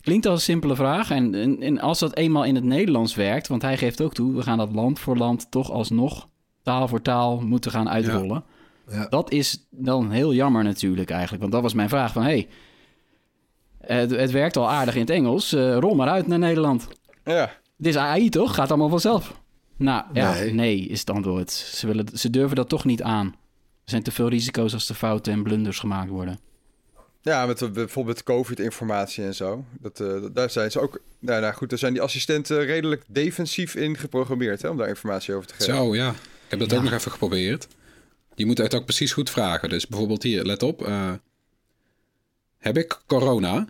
[0.01, 1.11] Klinkt als een simpele vraag.
[1.11, 3.47] En, en, als dat eenmaal in het Nederlands werkt...
[3.47, 6.29] want hij geeft ook toe, we gaan dat land voor land toch alsnog...
[6.63, 8.43] taal voor taal moeten gaan uitrollen.
[9.09, 11.41] Dat is dan heel jammer natuurlijk eigenlijk.
[11.41, 12.23] Want dat was mijn vraag van...
[12.23, 12.47] hey,
[13.79, 15.53] het, het werkt al aardig in het Engels.
[15.53, 16.87] eh, rol maar uit naar Nederland.
[17.23, 17.51] Ja.
[17.77, 18.55] Dit is AI toch?
[18.55, 19.39] Gaat allemaal vanzelf.
[19.77, 20.53] Nou ja, Nee.
[20.53, 21.51] nee, is het antwoord.
[21.51, 23.25] Ze, willen, ze durven dat toch niet aan.
[23.83, 26.39] Er zijn te veel risico's als er fouten en blunders gemaakt worden.
[27.21, 29.63] Ja, met eh, bijvoorbeeld COVID-informatie en zo.
[29.79, 31.01] Dat, eh, daar zijn ze ook...
[31.19, 35.33] Nou, nou goed, daar zijn die assistenten redelijk defensief in geprogrammeerd, hè, om daar informatie
[35.33, 35.75] over te geven.
[35.75, 36.09] Zo, ja.
[36.09, 36.15] Ik
[36.47, 37.67] heb dat ook nog even geprobeerd.
[38.35, 39.69] Je moet het ook precies goed vragen.
[39.69, 40.85] Dus bijvoorbeeld hier, let op.
[40.85, 41.13] eh,
[42.57, 43.67] heb ik corona?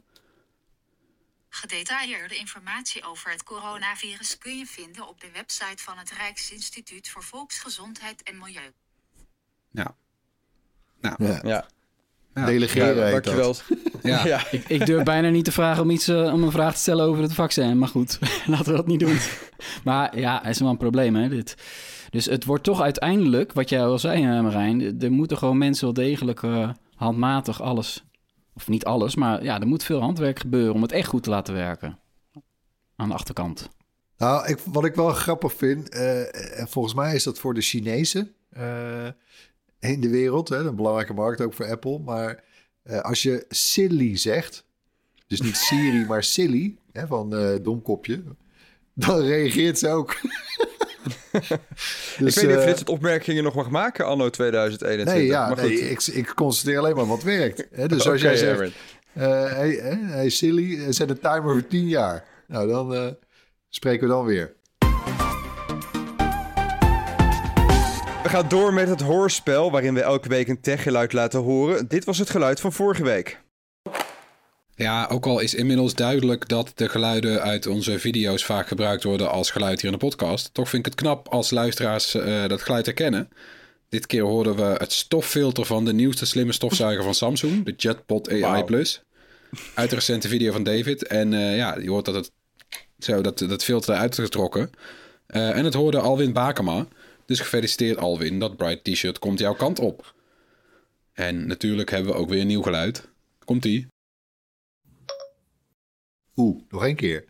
[1.49, 7.23] Gedetailleerde informatie over het coronavirus kun je vinden op de website van het Rijksinstituut voor
[7.23, 8.71] Volksgezondheid en Milieu.
[9.71, 9.95] Ja.
[11.01, 11.39] Nou, Ja.
[11.43, 11.67] Ja,
[12.35, 12.45] ja.
[12.45, 13.47] Delegeren ja heet dankjewel.
[13.47, 13.63] dat.
[14.03, 14.25] Ja.
[14.25, 14.41] ja.
[14.51, 17.05] Ik, ik durf bijna niet te vragen om, iets, eh, om een vraag te stellen
[17.05, 17.77] over het vaccin.
[17.77, 19.17] Maar goed, laten we dat niet doen.
[19.83, 21.55] Maar ja, het is wel een probleem, hè, dit.
[22.09, 25.01] Dus het wordt toch uiteindelijk, wat jij al zei, eh, Marijn...
[25.01, 28.05] er moeten gewoon mensen wel degelijk eh, handmatig alles...
[28.53, 30.73] of niet alles, maar ja, er moet veel handwerk gebeuren...
[30.73, 31.99] om het echt goed te laten werken.
[32.95, 33.69] Aan de achterkant.
[34.17, 37.61] Nou, ik, wat ik wel grappig vind, eh, en volgens mij is dat voor de
[37.61, 39.07] Chinezen eh,
[39.89, 41.99] in de wereld, hè, een belangrijke markt ook voor Apple.
[41.99, 42.43] Maar
[42.83, 44.65] eh, als je silly zegt,
[45.27, 48.23] dus niet Siri, maar silly, hè, van eh, domkopje,
[48.93, 50.11] dan reageert ze ook.
[51.31, 51.59] ik
[52.17, 55.13] Dus, weet niet of je eh, dit soort opmerkingen nog mag maken anno 2021.
[55.15, 55.67] Nee, ja, maar goed.
[55.67, 57.67] nee ik, ik constateer alleen maar wat werkt.
[57.71, 57.87] Hè?
[57.95, 58.73] Dus als jij zegt,
[59.13, 59.69] hey,
[60.05, 62.25] hey silly, zet een timer voor 10 jaar.
[62.47, 63.15] Nou, dan
[63.69, 64.55] spreken we dan weer.
[68.25, 71.87] We gaan door met het hoorspel, waarin we elke week een techgeluid laten horen.
[71.87, 73.41] Dit was het geluid van vorige week.
[74.75, 79.31] Ja, ook al is inmiddels duidelijk dat de geluiden uit onze video's vaak gebruikt worden
[79.31, 80.53] als geluid hier in de podcast.
[80.53, 83.29] Toch vind ik het knap als luisteraars eh, dat geluid herkennen.
[83.89, 88.43] Dit keer hoorden we het stoffilter van de nieuwste slimme stofzuiger van Samsung, de JetPod
[88.43, 88.63] AI.
[88.63, 89.03] Plus.
[89.73, 91.07] Uit de recente video van David.
[91.07, 92.31] En eh, ja, je hoort dat het
[92.99, 94.69] zo dat, dat filter eruit is getrokken.
[95.25, 96.87] Eh, en het hoorde Alwin Bakema.
[97.25, 100.13] Dus gefeliciteerd Alwin, dat Bright T-shirt komt jouw kant op.
[101.13, 103.09] En natuurlijk hebben we ook weer een nieuw geluid.
[103.45, 103.87] Komt-ie.
[106.35, 107.25] Oeh, nog één keer.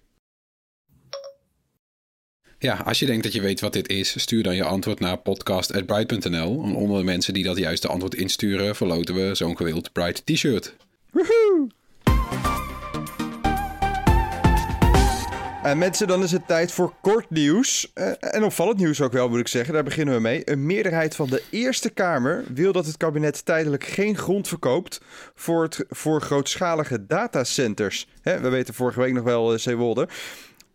[2.60, 5.18] Ja, als je denkt dat je weet wat dit is, stuur dan je antwoord naar
[5.18, 6.64] podcast.bright.nl.
[6.64, 10.76] En onder de mensen die dat juiste antwoord insturen, verloten we zo'n gewild Bright t-shirt.
[15.65, 17.91] En mensen, dan is het tijd voor kort nieuws.
[17.93, 19.73] Eh, en opvallend nieuws ook wel, moet ik zeggen.
[19.73, 20.49] Daar beginnen we mee.
[20.49, 25.01] Een meerderheid van de Eerste Kamer wil dat het kabinet tijdelijk geen grond verkoopt
[25.36, 28.08] voor, het, voor grootschalige datacenters.
[28.21, 30.08] Hè, we weten vorige week nog wel, uh, Zeewolde.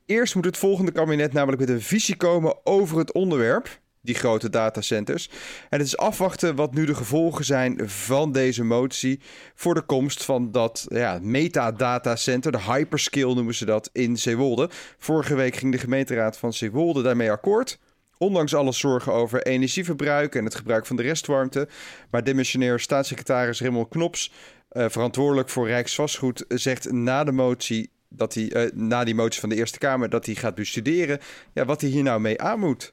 [0.07, 4.51] Eerst moet het volgende kabinet namelijk met een visie komen over het onderwerp, die grote
[4.51, 5.31] datacenters.
[5.69, 9.21] En het is afwachten wat nu de gevolgen zijn van deze motie
[9.55, 14.71] voor de komst van dat ja, metadatacenter, de hyperscale noemen ze dat, in Zeewolde.
[14.99, 17.79] Vorige week ging de gemeenteraad van Zeewolde daarmee akkoord.
[18.19, 21.69] Ondanks alle zorgen over energieverbruik en het gebruik van de restwarmte.
[22.11, 24.33] Maar demissionair staatssecretaris Raymond Knops,
[24.69, 29.49] eh, verantwoordelijk voor Rijksvastgoed, zegt na de motie dat hij, eh, na die motie van
[29.49, 31.19] de Eerste Kamer, dat hij gaat bestuderen
[31.53, 32.93] ja, wat hij hier nou mee aan moet.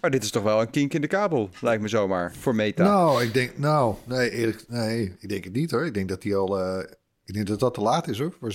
[0.00, 2.84] Maar dit is toch wel een kink in de kabel, lijkt me zomaar, voor Meta.
[2.84, 5.86] Nou, ik denk, nou, nee, eerlijk, nee, ik denk het niet hoor.
[5.86, 6.90] Ik denk dat die al, eh,
[7.24, 8.36] ik denk dat dat te laat is hoor.
[8.40, 8.52] Voor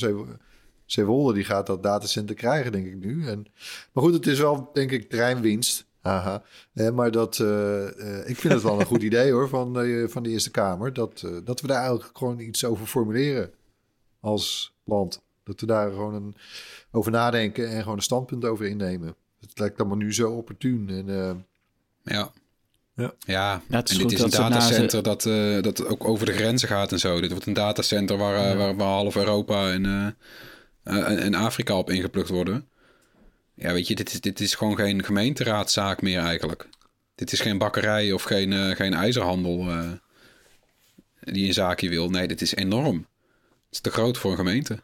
[0.85, 3.27] Zeewolde, die gaat dat datacenter krijgen, denk ik nu.
[3.27, 3.45] En,
[3.93, 5.89] maar goed, het is wel, denk ik, terreinwinst.
[5.99, 6.43] Haha.
[6.73, 10.23] Eh, maar dat, eh, ik vind het wel een goed idee hoor van, de van
[10.23, 10.93] de Eerste Kamer.
[10.93, 13.51] Dat, dat we daar eigenlijk gewoon iets over formuleren
[14.19, 15.21] als land.
[15.43, 16.35] Dat we daar gewoon een,
[16.91, 19.15] over nadenken en gewoon een standpunt over innemen.
[19.41, 20.89] Het lijkt allemaal nu zo opportun.
[20.89, 21.35] En, eh,
[22.03, 22.31] Ja.
[22.95, 23.13] Ja.
[23.25, 25.85] Ja, Ja, het is en dit is een dat ze na datacenter dat, eh, dat
[25.85, 27.21] ook over de grenzen gaat en zo.
[27.21, 29.85] Dit wordt een datacenter waar, eh, waar, waar half Europa en,
[30.83, 32.67] en, en Afrika op ingeplukt worden.
[33.53, 36.69] Ja, weet je, dit is, dit is gewoon geen gemeenteraadzaak meer eigenlijk.
[37.15, 39.91] Dit is geen bakkerij of geen, eh, geen ijzerhandel eh,
[41.19, 42.09] die een zaakje wil.
[42.09, 42.95] Nee, dit is enorm.
[42.95, 44.79] Het is te groot voor een gemeente.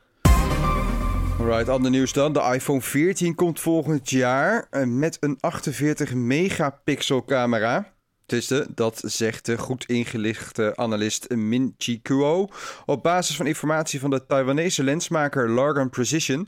[1.40, 2.34] Alright, ander nieuws dan.
[2.34, 7.94] De iPhone 14 komt volgend jaar eh, met een 48 megapixel camera.
[8.26, 12.48] Tenminste, dat zegt de goed ingelichte analist Min Chi Kuo
[12.86, 16.48] op basis van informatie van de Taiwanese lensmaker Largan Precision.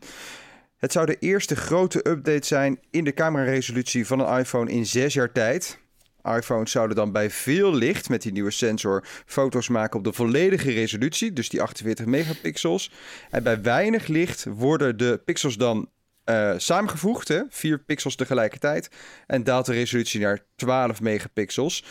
[0.78, 5.13] Het zou de eerste grote update zijn in de cameraresolutie van een iPhone in zes
[5.13, 5.80] jaar tijd.
[6.23, 10.71] iPhones zouden dan bij veel licht met die nieuwe sensor foto's maken op de volledige
[10.71, 12.91] resolutie, dus die 48 megapixels.
[13.29, 15.89] En bij weinig licht worden de pixels dan
[16.23, 17.41] eh, samengevoegd, hè?
[17.49, 18.89] vier pixels tegelijkertijd,
[19.27, 21.84] en daalt de resolutie naar 12 megapixels.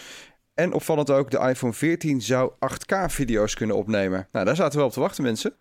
[0.54, 4.28] En opvallend ook, de iPhone 14 zou 8K-video's kunnen opnemen.
[4.32, 5.54] Nou, daar zaten we wel op te wachten, mensen.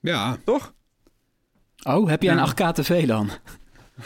[0.00, 0.74] Ja, Toch?
[1.82, 3.30] Oh, heb jij een 8K TV dan?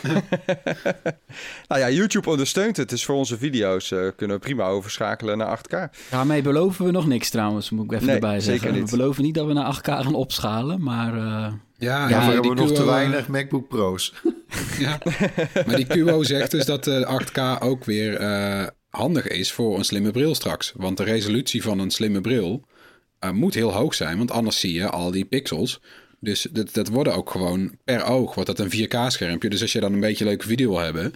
[1.68, 2.88] Nou ja, YouTube ondersteunt het.
[2.88, 5.78] Dus voor onze video's eh, kunnen we prima overschakelen naar 8K.
[6.10, 8.60] Daarmee beloven we nog niks trouwens, moet ik even Nee, erbij zeggen.
[8.62, 8.90] zeker niet.
[8.90, 11.14] We beloven niet dat we naar 8K gaan opschalen, maar...
[11.14, 14.12] eh, ja, Ja, ja, daarvoor die hebben we nog te eh, weinig MacBook Pro's.
[14.78, 14.98] Ja,
[15.66, 19.84] maar die QO zegt dus dat de 8K ook weer eh, handig is voor een
[19.84, 20.72] slimme bril straks.
[20.76, 22.64] Want de resolutie van een slimme bril
[23.18, 25.80] eh, moet heel hoog zijn, want anders zie je al die pixels.
[26.22, 29.48] Dus dat, dat worden ook gewoon per oog, wordt dat een 4K-schermpje.
[29.48, 31.14] Dus als je dan een beetje leuke video wil hebben,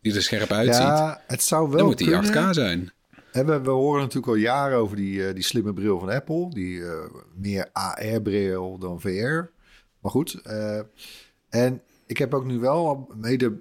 [0.00, 2.50] die er scherp uitziet, Ja, het zou wel dan moet die kunnen.
[2.50, 2.92] 8K zijn.
[3.32, 6.50] En we, we horen natuurlijk al jaren over die, eh, die slimme bril van Apple.
[6.50, 6.92] Die eh,
[7.34, 9.50] meer AR-bril dan VR.
[10.00, 10.40] Maar goed.
[10.42, 10.80] eh,
[11.48, 13.60] en ik heb ook nu wel, mede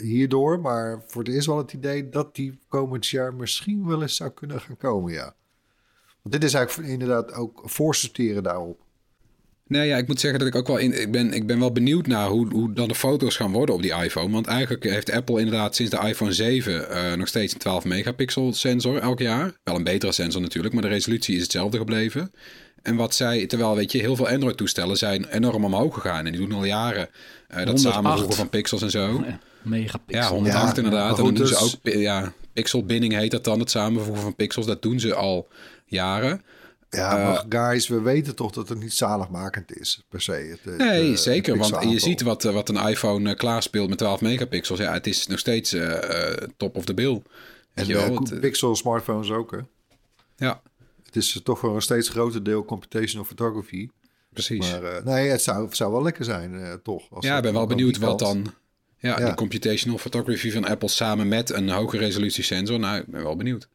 [0.00, 4.16] hierdoor, maar voor het eerst wel het idee dat die komend jaar misschien wel eens
[4.16, 5.34] zou kunnen gaan komen, ja.
[6.22, 8.86] Want dit is eigenlijk inderdaad ook voorsorteren daarop.
[9.68, 11.00] Nee, ja, ik moet zeggen dat ik ook wel in.
[11.00, 13.82] Ik ben, ik ben wel benieuwd naar hoe, hoe dan de foto's gaan worden op
[13.82, 14.30] die iPhone.
[14.30, 18.52] Want eigenlijk heeft Apple inderdaad sinds de iPhone 7 eh, nog steeds een 12 megapixel
[18.52, 19.52] sensor elk jaar.
[19.64, 22.32] Wel een betere sensor natuurlijk, maar de resolutie is hetzelfde gebleven.
[22.82, 26.26] En wat zij, terwijl weet je, heel veel Android-toestellen zijn enorm omhoog gegaan.
[26.26, 27.08] En die doen al jaren
[27.48, 27.94] eh, dat 108.
[27.94, 29.24] samenvoegen van pixels en zo.
[29.26, 30.22] ja, megapixel.
[30.22, 31.18] Ja, 108 Ja, inderdaad.
[31.18, 34.34] En dan doen ze dus- ook ja, pixel binning heet dat dan, het samenvoegen van
[34.34, 34.66] pixels.
[34.66, 35.48] Dat doen ze al
[35.86, 36.42] jaren.
[36.90, 40.32] Ja, Eh, maar guys, we weten toch dat het niet zaligmakend is, per se.
[40.32, 41.58] Het, het, Nee, eh, zeker.
[41.60, 44.78] het Want je ziet wat, eh, wat een iPhone klaarspeelt met 12 megapixels.
[44.78, 45.76] Ja, het is nog steeds
[46.56, 47.22] top of the bill.
[47.74, 49.58] En eh, Pixel smartphones ook, hè.
[50.36, 50.62] ja,
[51.04, 53.88] Het is toch voor een steeds groter deel computational photography.
[54.32, 54.70] precies.
[54.70, 57.10] Maar nee, het zou, zou wel lekker zijn, eh, toch?
[57.10, 58.54] Als ja, ik ben wel benieuwd wat kant- dan...
[59.00, 59.24] Ja, Ja.
[59.26, 62.78] die computational photography van Apple samen met een hoge resolutie sensor.
[62.78, 63.68] Nou, ik ben wel benieuwd.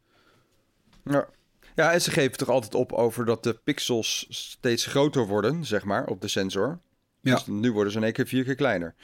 [1.04, 1.28] Ja.
[1.74, 5.84] Ja, en ze geven toch altijd op over dat de pixels steeds groter worden, zeg
[5.84, 6.78] maar, op de sensor.
[7.20, 7.34] Ja.
[7.34, 8.94] Dus nu worden ze in één keer vier keer kleiner.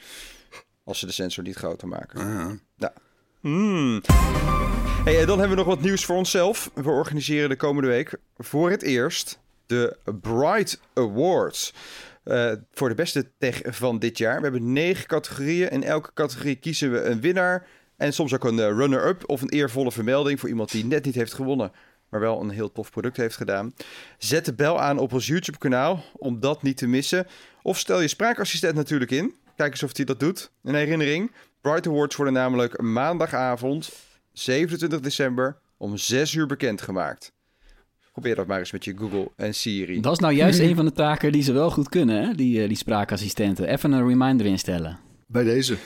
[0.83, 2.19] Als ze de sensor niet groter maken.
[2.19, 2.89] Ah.
[3.39, 4.01] Hmm.
[5.03, 6.71] Hey, en dan hebben we nog wat nieuws voor onszelf.
[6.73, 11.73] We organiseren de komende week voor het eerst de Bright Awards.
[12.23, 14.35] Eh, voor de beste tech van dit jaar.
[14.35, 15.69] We hebben negen categorieën.
[15.69, 17.67] In elke categorie kiezen we een winnaar.
[17.97, 21.15] En soms ook een eh, runner-up of een eervolle vermelding voor iemand die net niet
[21.15, 21.71] heeft gewonnen.
[22.11, 23.73] Maar wel een heel tof product heeft gedaan.
[24.17, 27.27] Zet de bel aan op ons YouTube-kanaal om dat niet te missen.
[27.61, 29.35] Of stel je spraakassistent natuurlijk in.
[29.55, 30.51] Kijk eens of hij dat doet.
[30.63, 31.31] Een herinnering.
[31.61, 33.91] Bright Awards worden namelijk maandagavond
[34.33, 37.33] 27 december om 6 uur bekendgemaakt.
[38.11, 40.01] Probeer dat maar eens met je Google en Siri.
[40.01, 42.33] Dat is nou juist een van de taken die ze wel goed kunnen, hè?
[42.33, 43.67] Die, eh, die spraakassistenten.
[43.67, 44.99] Even een reminder instellen.
[45.27, 45.77] Bij deze.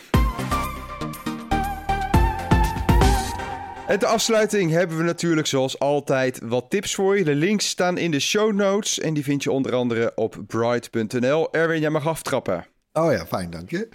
[3.88, 7.24] En de afsluiting hebben we natuurlijk zoals altijd wat tips voor je.
[7.24, 11.54] De links staan in de show notes en die vind je onder andere op bright.nl.
[11.54, 12.68] Erwin, jij mag aftrappen.
[12.94, 13.90] Oh ja, fijn, dank je.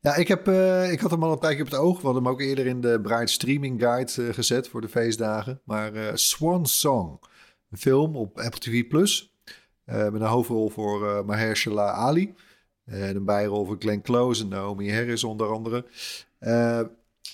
[0.00, 2.00] Ja, ik, heb, eh, ik had hem al een tijdje op het oog.
[2.00, 5.60] We hadden hem ook eerder in de Bright Streaming Guide eh, gezet voor de feestdagen.
[5.64, 7.20] Maar eh, Swan Song,
[7.70, 8.88] een film op Apple TV+.
[8.88, 9.34] Plus.
[9.84, 12.34] met een hoofdrol voor Mahershala Ali.
[12.84, 15.84] En een bijrol voor Glenn Close en Naomi Harris onder andere.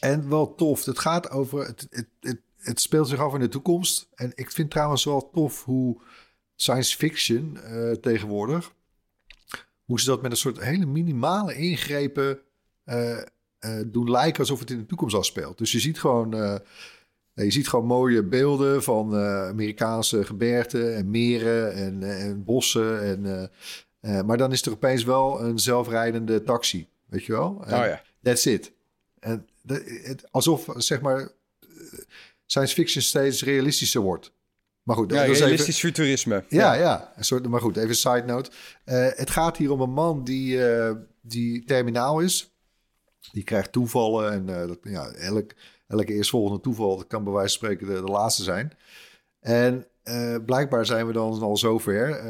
[0.00, 0.84] En wel tof.
[0.84, 1.66] Het gaat over...
[1.66, 4.08] Het, het, het, het speelt zich af in de toekomst.
[4.14, 6.00] En ik vind trouwens wel tof hoe
[6.56, 7.58] science fiction
[8.00, 8.74] tegenwoordig
[9.86, 12.38] hoe ze dat met een soort hele minimale ingrepen
[12.84, 13.18] uh,
[13.86, 15.58] doen lijken alsof het in de toekomst afspeelt.
[15.58, 16.30] Dus je ziet gewoon,
[17.34, 23.02] je ziet gewoon mooie beelden van Amerikaanse gebergten en meren en, en bossen.
[23.02, 23.50] En,
[24.26, 27.56] maar dan is er opeens wel een zelfrijdende taxi, weet je wel?
[27.60, 28.02] oh ja.
[28.22, 28.72] That's it.
[29.18, 31.28] En het, alsof, zeg maar,
[32.46, 34.32] science fiction steeds realistischer wordt.
[34.86, 35.74] Maar goed, ja, realistisch even...
[35.74, 36.44] futurisme.
[36.48, 38.50] Ja, ja, Een soort, maar goed, even side note.
[38.84, 42.54] Uh, het gaat hier om een man die, uh, die terminaal is.
[43.32, 45.50] Die krijgt toevallen en uh, dat, ja, elk,
[45.86, 48.72] elke eerstvolgende toeval kan bij wijze van spreken de, de laatste zijn.
[49.40, 49.86] En
[50.44, 52.22] blijkbaar zijn we dan al zover.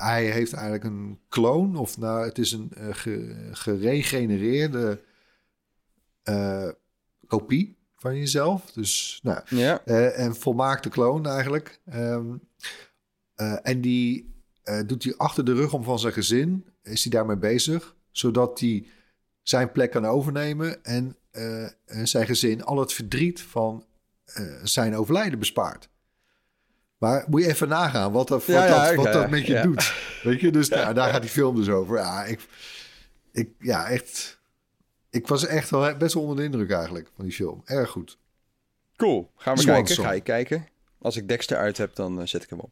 [0.00, 3.48] hij heeft eigenlijk een kloon, of nou, het is een ge,
[6.26, 6.78] geregenereerde
[7.26, 8.72] kopie van jezelf.
[8.72, 9.82] Dus, nou, ja.
[9.84, 11.80] Uh, en volmaakte kloon eigenlijk.
[11.94, 12.40] Um,
[13.36, 14.34] uh, en die
[14.86, 16.66] doet hij achter de rug om van zijn gezin.
[16.82, 17.94] Is hij daarmee bezig.
[18.10, 18.86] Zodat hij
[19.42, 20.84] zijn plek kan overnemen.
[20.84, 21.16] En
[22.02, 23.86] zijn gezin al het verdriet van
[24.62, 25.88] zijn overlijden bespaart.
[26.98, 29.94] Maar moet je even nagaan wat dat, wat ja, dat, wat dat met je doet.
[30.22, 31.98] Weet je, dus nou, daar gaat die film dus over.
[31.98, 32.40] Ja, ik,
[33.32, 34.35] ik, ja echt
[35.16, 37.62] ik was echt wel best wel onder de indruk eigenlijk van die film.
[37.64, 38.18] Erg goed.
[38.96, 39.30] Cool.
[39.36, 39.96] Gaan we kijken.
[39.96, 40.66] Ga je kijken.
[40.98, 42.70] Als ik Dexter uit heb, dan uh, zet ik hem op.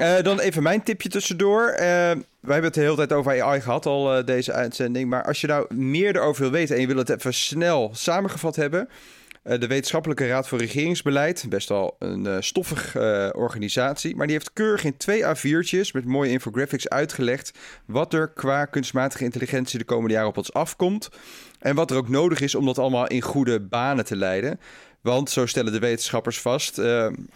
[0.00, 1.70] Uh, dan even mijn tipje tussendoor.
[1.70, 5.10] Uh, wij hebben het de hele tijd over AI gehad, al deze uitzending.
[5.10, 8.56] Maar als je nou meer erover wil weten en je wil het even snel samengevat
[8.56, 8.88] hebben...
[9.42, 14.36] Eh, de Wetenschappelijke Raad voor Regeringsbeleid, best wel een uh, stoffige uh, organisatie, maar die
[14.36, 19.84] heeft keurig in twee A4'tjes met mooie infographics uitgelegd wat er qua kunstmatige intelligentie de
[19.84, 21.08] komende jaren op ons afkomt
[21.58, 24.60] en wat er ook nodig is om dat allemaal in goede banen te leiden.
[25.00, 26.78] Want zo stellen de wetenschappers vast,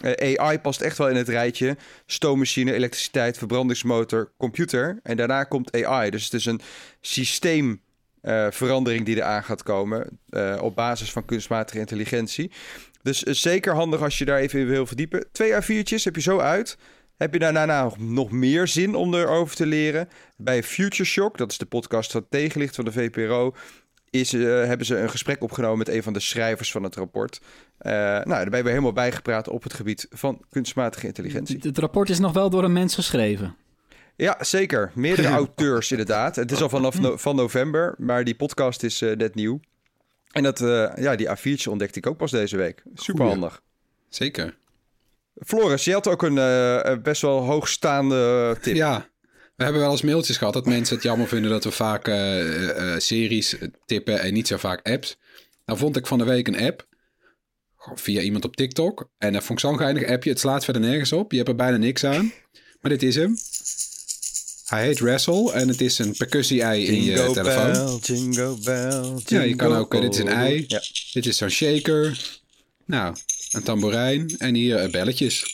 [0.01, 6.09] AI past echt wel in het rijtje stoommachine, elektriciteit, verbrandingsmotor, computer en daarna komt AI.
[6.09, 6.61] Dus het is een
[7.01, 7.81] systeem
[8.27, 12.51] uh, verandering die eraan gaat komen uh, op basis van kunstmatige intelligentie.
[13.01, 15.27] Dus uh, zeker handig als je daar even in wil verdiepen.
[15.31, 16.77] Twee A4'tjes heb je zo uit.
[17.17, 20.09] Heb je daarna nog, meer zin om erover te leren?
[20.37, 23.55] Bij Future Shock, dat is de podcast van tegenlicht van de VPRO,
[24.09, 27.41] is, hebben ze een gesprek opgenomen met een van de schrijvers van het rapport.
[27.77, 31.57] nou, daar ben we helemaal bijgepraat op het gebied van kunstmatige intelligentie.
[31.61, 33.55] Het rapport is nog wel door een mens geschreven.
[34.17, 34.91] Ja, zeker.
[34.93, 36.35] Meerdere auteurs inderdaad.
[36.35, 39.59] Het is al vanaf van november, maar die podcast is uh, net nieuw.
[40.31, 42.83] En dat, uh, ja, die A4'tje ontdekte ik ook pas deze week.
[42.93, 43.61] Super handig.
[44.09, 44.57] Zeker.
[45.45, 48.75] Floris, je had ook een uh, best wel hoogstaande tip.
[48.75, 49.09] Ja,
[49.55, 52.05] we hebben wel eens mailtjes gehad dat mensen het jammer vinden dat we vaak
[52.97, 55.17] series tippen en niet zo vaak apps.
[55.65, 56.87] Nou vond ik van de week een app
[57.95, 59.09] via iemand op TikTok.
[59.17, 60.29] En dat vond ik zo'n geinig appje.
[60.29, 61.31] Het slaat verder nergens op.
[61.31, 62.31] Je hebt er bijna niks aan.
[62.81, 63.35] Maar dit is hem.
[64.67, 67.99] Hij heet Wrestle en het is een percussie-ei in je telefoon.
[68.03, 70.65] Jingle bell, jingle ja, je kan ook, dit is een ei.
[70.67, 70.81] Ja.
[71.13, 72.19] Dit is zo'n shaker.
[72.85, 73.15] Nou,
[73.51, 75.45] een tamboerijn en hier uh, belletjes.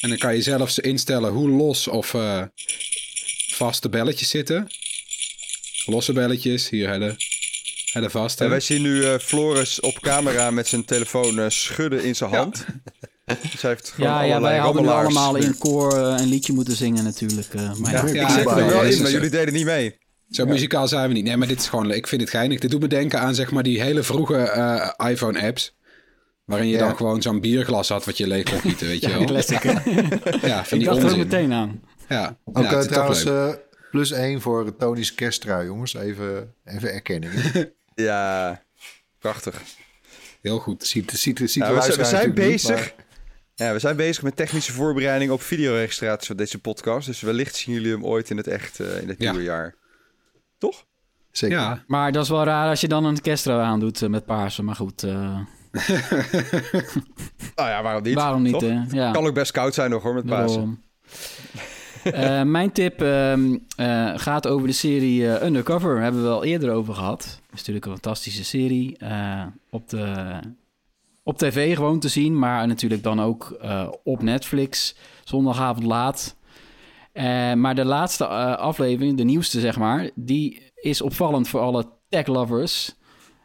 [0.00, 2.42] En dan kan je zelfs instellen hoe los of uh,
[3.46, 4.66] vast de belletjes zitten.
[5.84, 7.16] Losse belletjes, hier hele,
[7.92, 8.40] hele vast.
[8.40, 12.64] En wij zien nu uh, Floris op camera met zijn telefoon schudden in zijn hand.
[13.58, 17.54] Ze heeft ja, ja, wij hadden allemaal in koor uh, een liedje moeten zingen natuurlijk.
[17.54, 20.00] Uh, maar ja, ja, ik er wel in, maar jullie deden niet mee.
[20.30, 21.24] Zo muzikaal zijn we niet.
[21.24, 22.58] Nee, maar dit is gewoon, ik vind het geinig.
[22.58, 25.76] Dit doet me denken aan zeg maar die hele vroege uh, iPhone-apps.
[26.44, 29.24] Waarin je dan gewoon zo'n bierglas had wat je leeg kon gieten, weet je wel.
[29.24, 29.62] classic,
[30.42, 31.82] Ja, vind ik dacht er meteen aan.
[32.08, 33.24] Ja, Ook ja, trouwens
[33.90, 35.94] plus één voor Tony's kersttrui, jongens.
[35.94, 37.32] Even, even erkenning.
[37.94, 38.62] ja,
[39.18, 39.62] prachtig.
[40.42, 40.86] Heel goed.
[40.86, 42.94] Ziet, ziet, ziet we zijn bezig.
[43.54, 47.06] Ja, we zijn bezig met technische voorbereiding op videoregistratie van deze podcast.
[47.06, 49.74] Dus wellicht zien jullie hem ooit in het echt uh, in het nieuwe jaar.
[50.58, 50.84] Toch?
[51.30, 51.58] Zeker.
[51.58, 51.84] Ja.
[51.86, 54.62] Maar dat is wel raar als je dan een kerstro aandoet uh, met paarse.
[54.62, 55.02] Maar goed.
[55.02, 55.10] Uh...
[57.56, 58.14] nou ja, waarom niet?
[58.14, 58.80] Waarom niet, hè?
[58.90, 59.10] Ja.
[59.10, 60.68] Kan ook best koud zijn nog hoor, met paarse.
[62.04, 65.94] Eh, mijn tip ehm, eh, gaat over de serie eh, Undercover.
[65.94, 67.20] Daar hebben we al eerder over gehad.
[67.20, 68.96] Dat is natuurlijk een fantastische serie.
[68.98, 70.38] eh, op, de,
[71.22, 74.94] op tv gewoon te zien, maar natuurlijk dan ook eh, op Netflix.
[75.24, 76.36] Zondagavond laat.
[77.12, 81.86] Eh, maar de laatste eh, aflevering, de nieuwste zeg maar, die is opvallend voor alle
[82.08, 82.94] tech-lovers.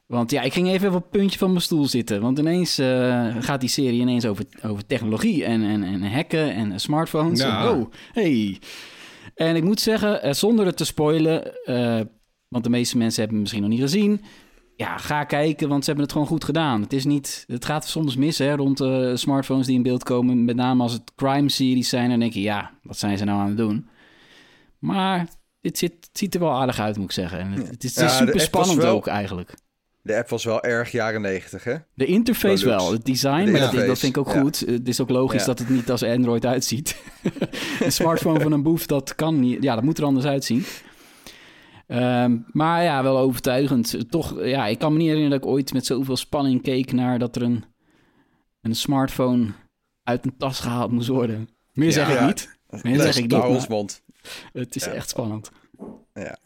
[0.06, 2.22] Want ja, ik ging even op het puntje van mijn stoel zitten.
[2.22, 2.76] Want ineens
[3.40, 7.40] gaat die serie ineens over, over technologie en, en, en hacken en smartphones.
[7.40, 7.72] Ja.
[7.72, 8.60] Oh, hey.
[9.36, 11.52] En ik moet zeggen, zonder het te spoilen,
[12.48, 14.22] want de meeste mensen hebben het misschien nog niet gezien.
[14.78, 16.82] Ja, ga kijken, want ze hebben het gewoon goed gedaan.
[16.82, 20.46] Het, is niet, het gaat soms mis hè, rond eh, smartphones die in beeld komen.
[20.46, 22.10] Met name als het crime-series zijn.
[22.10, 23.88] Dan denk je, ja, wat zijn ze nou aan het doen?
[24.80, 25.28] Maar
[25.62, 27.40] het, zit, het ziet er wel aardig uit, moet ik zeggen.
[27.40, 29.54] En het, het is, super spannend wel- ook eigenlijk.
[30.02, 31.76] De app was wel erg jaren negentig, hè?
[31.94, 34.40] De interface Wel het design, De maar dat, vind ik ook ja.
[34.40, 34.60] goed.
[34.60, 35.46] Het is ook logisch Ja.
[35.46, 37.02] dat het niet als Android uitziet.
[37.84, 39.64] een smartphone van een boef, dat kan niet.
[39.64, 40.66] Ja, dat moet er anders uitzien.
[41.88, 44.10] Ehm, maar ja, wel overtuigend.
[44.12, 47.20] Toch, ja, ik kan me niet herinneren dat ik ooit met zoveel spanning keek naar
[47.20, 47.64] dat er een,
[48.62, 49.48] een smartphone
[50.04, 51.50] uit een tas gehaald moest worden.
[51.74, 52.26] Meer zeg ik Ja.
[52.26, 52.58] niet.
[52.84, 53.32] Meer zeg ik niet.
[54.54, 55.52] Het is echt spannend.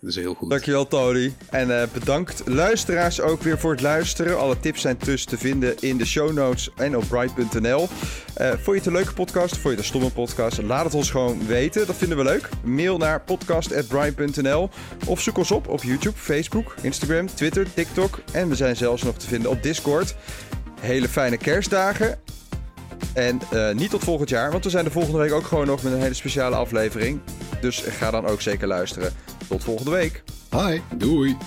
[0.02, 0.50] Dat is heel goed.
[0.50, 1.34] Dankjewel, Tony.
[1.50, 4.40] En eh, bedankt luisteraars ook weer voor het luisteren.
[4.40, 7.88] Alle tips zijn dus te vinden in de show notes en op bright.nl.
[8.34, 9.52] Eh vond je het een leuke podcast?
[9.52, 10.62] Vond je het een stomme podcast?
[10.62, 11.88] Laat het ons gewoon weten.
[11.88, 12.50] Dat vinden we leuk.
[12.64, 14.70] Mail naar podcast.bright.nl
[15.08, 18.20] of zoek ons op op YouTube, Facebook, Instagram, Twitter, TikTok.
[18.34, 20.16] En we zijn zelfs nog te vinden op Discord.
[20.80, 22.20] Hele fijne kerstdagen.
[23.14, 25.84] En eh, niet tot volgend jaar, want we zijn de volgende week ook gewoon nog
[25.84, 27.20] met een hele speciale aflevering.
[27.62, 29.14] Dus ga dan ook zeker luisteren.
[29.48, 30.24] Tot volgende week.
[30.52, 30.80] Hi.
[30.96, 31.38] Doei.